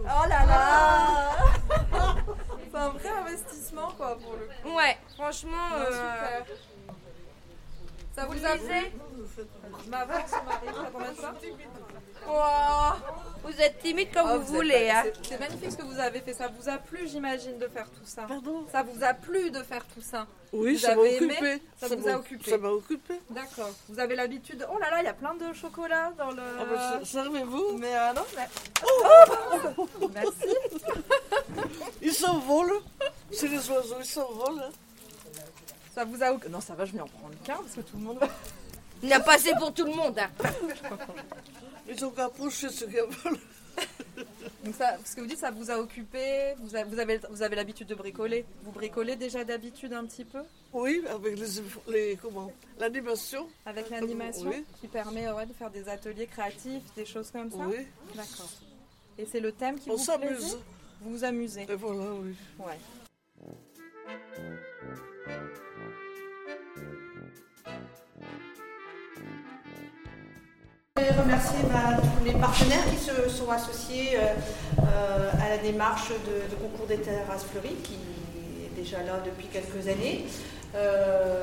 Oh 0.00 0.28
là 0.28 0.46
là 0.46 1.30
C'est 2.72 2.78
un 2.78 2.88
vrai 2.88 3.08
investissement, 3.08 3.90
quoi, 3.96 4.18
pour 4.18 4.32
le 4.32 4.46
coup. 4.46 4.76
Ouais, 4.76 4.96
franchement. 5.14 5.72
euh... 5.76 5.86
Super. 5.86 6.56
Ça 8.14 8.26
vous, 8.26 8.44
a 8.44 8.56
plu? 8.56 8.92
Je 9.84 9.90
m'avance, 9.90 10.30
Marie, 10.44 10.74
ça 10.74 10.90
combien 10.92 11.12
de 11.12 11.16
ça 12.26 12.96
vous 13.44 13.60
êtes 13.60 13.80
timide 13.80 14.12
comme 14.14 14.28
oh, 14.32 14.38
vous, 14.38 14.54
voulez. 14.54 14.88
Hein. 14.88 15.02
C'est 15.22 15.38
magnifique 15.38 15.72
ce 15.72 15.76
que 15.76 15.82
vous 15.82 15.98
avez 15.98 16.20
fait. 16.20 16.32
Ça 16.32 16.48
vous 16.48 16.68
a 16.68 16.78
plu, 16.78 17.08
j'imagine, 17.08 17.58
de 17.58 17.66
faire 17.66 17.90
tout 17.90 18.04
ça. 18.04 18.22
Pardon? 18.22 18.64
Ça 18.70 18.84
vous 18.84 19.02
a 19.02 19.14
plu 19.14 19.50
de 19.50 19.62
faire 19.62 19.84
tout 19.86 20.00
ça 20.00 20.28
Oui, 20.52 20.78
ça 20.78 20.94
m'a 20.94 21.02
occupé. 21.02 21.62
Ça, 21.76 21.88
vous 21.88 22.08
a 22.08 22.16
occupé 22.18 22.50
Ça 22.50 22.58
m'a 22.58 22.68
occupé. 22.68 23.20
D'accord. 23.30 23.70
Vous 23.88 23.98
avez 23.98 24.14
l'habitude. 24.14 24.64
Oh 24.72 24.78
là 24.78 24.90
là, 24.90 25.00
il 25.00 25.06
y 25.06 25.08
a 25.08 25.14
plein 25.14 25.34
de 25.34 25.52
chocolat 25.52 26.12
dans 26.16 26.30
le. 26.30 26.42
Ah 26.58 26.64
bah, 26.64 27.00
servez-vous. 27.04 27.78
Mais 27.78 27.96
euh, 27.96 28.12
non, 28.12 28.22
mais. 28.36 28.48
Oh, 28.86 29.76
oh 29.78 30.08
Merci. 30.14 30.56
ils 32.02 32.14
s'envolent. 32.14 32.80
C'est 33.32 33.48
les 33.48 33.70
oiseaux, 33.70 33.96
ils 33.98 34.06
s'envolent. 34.06 34.70
Ça 35.92 36.04
vous 36.04 36.22
a. 36.22 36.30
Non, 36.48 36.60
ça 36.60 36.74
va, 36.74 36.84
je 36.84 36.92
vais 36.92 37.00
en 37.00 37.08
prendre 37.08 37.34
qu'un 37.44 37.56
parce 37.56 37.74
que 37.74 37.80
tout 37.80 37.96
le 37.96 38.04
monde 38.04 38.18
va. 38.18 38.28
Il 39.02 39.08
n'y 39.08 39.14
a 39.14 39.20
pas 39.20 39.34
assez 39.34 39.52
pour 39.58 39.74
tout 39.74 39.84
le 39.84 39.92
monde. 39.92 40.16
Hein. 40.16 40.30
Ils 41.88 42.04
ont 42.04 42.10
capuché 42.10 42.68
ce 42.68 42.84
qu'ils 42.84 42.94
veulent. 43.24 43.38
Donc 44.64 44.74
ça, 44.76 44.96
ce 45.04 45.16
que 45.16 45.20
vous 45.20 45.26
dites, 45.26 45.38
ça 45.38 45.50
vous 45.50 45.70
a 45.70 45.78
occupé, 45.78 46.54
vous 46.60 46.76
avez, 46.76 47.18
vous 47.28 47.42
avez, 47.42 47.56
l'habitude 47.56 47.88
de 47.88 47.94
bricoler. 47.94 48.44
Vous 48.62 48.70
bricolez 48.70 49.16
déjà 49.16 49.42
d'habitude 49.44 49.92
un 49.92 50.04
petit 50.04 50.24
peu? 50.24 50.42
Oui, 50.72 51.02
avec 51.10 51.36
les, 51.88 52.16
comment 52.16 52.50
l'animation. 52.78 53.48
Avec 53.66 53.90
l'animation 53.90 54.52
qui 54.80 54.86
permet 54.86 55.26
de 55.26 55.52
faire 55.52 55.70
des 55.70 55.88
ateliers 55.88 56.26
créatifs, 56.26 56.82
des 56.94 57.04
choses 57.04 57.30
comme 57.30 57.50
ça? 57.50 57.66
Oui. 57.66 57.86
D'accord. 58.14 58.50
Et 59.18 59.26
c'est 59.26 59.40
le 59.40 59.52
thème 59.52 59.78
qui 59.78 59.90
On 59.90 59.96
vous 59.96 60.04
s'amuse. 60.04 60.58
Vous 61.00 61.10
vous 61.10 61.24
amusez? 61.24 61.66
Et 61.68 61.74
voilà, 61.74 62.12
oui. 62.14 62.34
Ouais. 62.60 62.78
Voudrais 71.02 71.22
remercier 71.22 71.58
tous 72.18 72.24
les 72.24 72.32
partenaires 72.32 72.84
qui 72.90 73.02
se 73.02 73.28
sont 73.28 73.50
associés 73.50 74.10
euh, 74.16 74.34
euh, 74.80 75.30
à 75.44 75.48
la 75.50 75.58
démarche 75.58 76.10
de, 76.10 76.54
concours 76.56 76.86
des 76.86 76.98
terrasses 76.98 77.44
fleuries 77.50 77.76
qui 77.82 77.94
est 77.94 78.80
déjà 78.80 78.98
là 78.98 79.20
depuis 79.24 79.46
quelques 79.46 79.88
années. 79.88 80.24
Euh, 80.76 81.42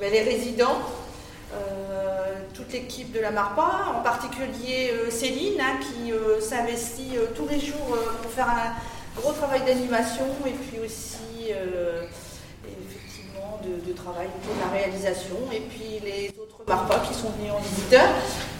les 0.00 0.22
résidents, 0.22 0.80
toute 2.54 2.72
l'équipe 2.72 3.12
de 3.12 3.20
la 3.20 3.30
MARPA, 3.30 3.94
en 3.98 4.02
particulier 4.02 4.92
Céline 5.10 5.60
hein, 5.60 5.78
qui 5.80 6.12
s'investit 6.44 7.16
tous 7.34 7.48
les 7.48 7.60
jours 7.60 7.96
pour 8.22 8.30
faire 8.30 8.48
un 8.48 9.20
gros 9.20 9.32
travail 9.32 9.62
d'animation 9.64 10.26
et 10.46 10.50
puis 10.50 10.78
aussi 10.84 11.50
effectivement 12.64 13.58
de, 13.64 13.88
de 13.88 13.92
travail 13.96 14.28
pour 14.42 14.54
la 14.60 14.78
réalisation 14.78 15.36
et 15.52 15.60
puis 15.60 16.00
les 16.04 16.32
autres 16.40 16.62
MARPA 16.68 16.98
qui 17.08 17.14
sont 17.14 17.30
venus 17.30 17.52
en 17.52 17.60
visiteur 17.60 18.06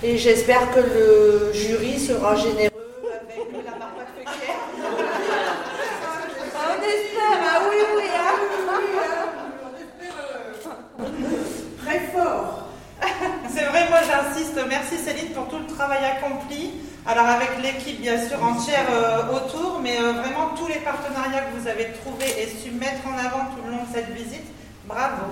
et 0.03 0.19
j'espère 0.19 0.71
que 0.73 0.81
le 0.81 1.53
jury 1.53 1.99
sera 1.99 2.37
généreux 2.37 2.71
avec 3.09 3.37
la 3.65 3.73
on 6.59 6.79
espère, 6.83 7.39
ah 7.43 7.61
oui, 7.69 7.77
oui, 7.97 8.03
ah 8.15 8.35
oui, 8.41 8.47
oui, 10.01 10.09
ah. 11.01 11.05
Très 11.85 12.01
fort. 12.13 12.69
C'est 13.55 13.65
vrai, 13.65 13.89
moi 13.89 14.01
j'insiste. 14.03 14.59
Merci 14.69 14.97
Céline 14.99 15.31
pour 15.33 15.49
tout 15.49 15.59
le 15.59 15.67
travail 15.75 16.05
accompli. 16.05 16.73
Alors 17.07 17.27
avec 17.27 17.51
l'équipe 17.63 18.01
bien 18.01 18.19
sûr 18.27 18.43
entière 18.43 18.87
euh, 18.91 19.37
autour, 19.37 19.79
mais 19.81 19.97
euh, 19.97 20.13
vraiment 20.13 20.55
tous 20.57 20.67
les 20.67 20.81
partenariats 20.81 21.43
que 21.43 21.57
vous 21.61 21.69
avez 21.69 21.93
trouvés 22.03 22.35
et 22.43 22.49
su 22.49 22.73
mettre 22.73 23.07
en 23.07 23.17
avant 23.17 23.47
tout 23.55 23.63
le 23.65 23.71
long 23.71 23.85
de 23.85 23.95
cette 23.95 24.11
visite. 24.11 24.45
Bravo. 24.87 25.23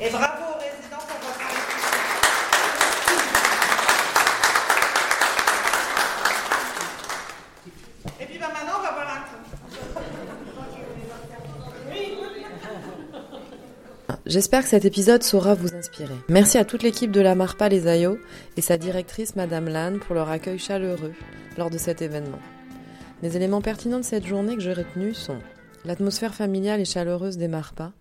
Et 0.00 0.10
bravo 0.10 0.42
aux 0.42 0.58
résidents 0.58 1.04
pour 1.08 1.18
votre 1.26 1.40
investissement. 1.40 1.96
Et 8.20 8.26
puis 8.26 8.38
bah, 8.38 8.48
maintenant 8.52 8.78
on 8.78 8.82
va 8.82 8.92
boire 8.92 9.08
un 9.16 9.20
coup. 9.20 9.36
J'espère 14.36 14.64
que 14.64 14.68
cet 14.68 14.84
épisode 14.84 15.22
saura 15.22 15.54
vous 15.54 15.74
inspirer. 15.74 16.14
Merci 16.28 16.58
à 16.58 16.66
toute 16.66 16.82
l'équipe 16.82 17.10
de 17.10 17.22
la 17.22 17.34
Marpa 17.34 17.70
Les 17.70 17.88
Ayos 17.88 18.18
et 18.58 18.60
sa 18.60 18.76
directrice 18.76 19.34
Madame 19.34 19.66
Lannes 19.66 19.98
pour 19.98 20.14
leur 20.14 20.28
accueil 20.28 20.58
chaleureux 20.58 21.14
lors 21.56 21.70
de 21.70 21.78
cet 21.78 22.02
événement. 22.02 22.38
Les 23.22 23.34
éléments 23.38 23.62
pertinents 23.62 23.96
de 23.96 24.04
cette 24.04 24.26
journée 24.26 24.54
que 24.54 24.60
j'ai 24.60 24.74
retenus 24.74 25.16
sont 25.16 25.38
l'atmosphère 25.86 26.34
familiale 26.34 26.82
et 26.82 26.84
chaleureuse 26.84 27.38
des 27.38 27.48
Marpa, 27.48 27.92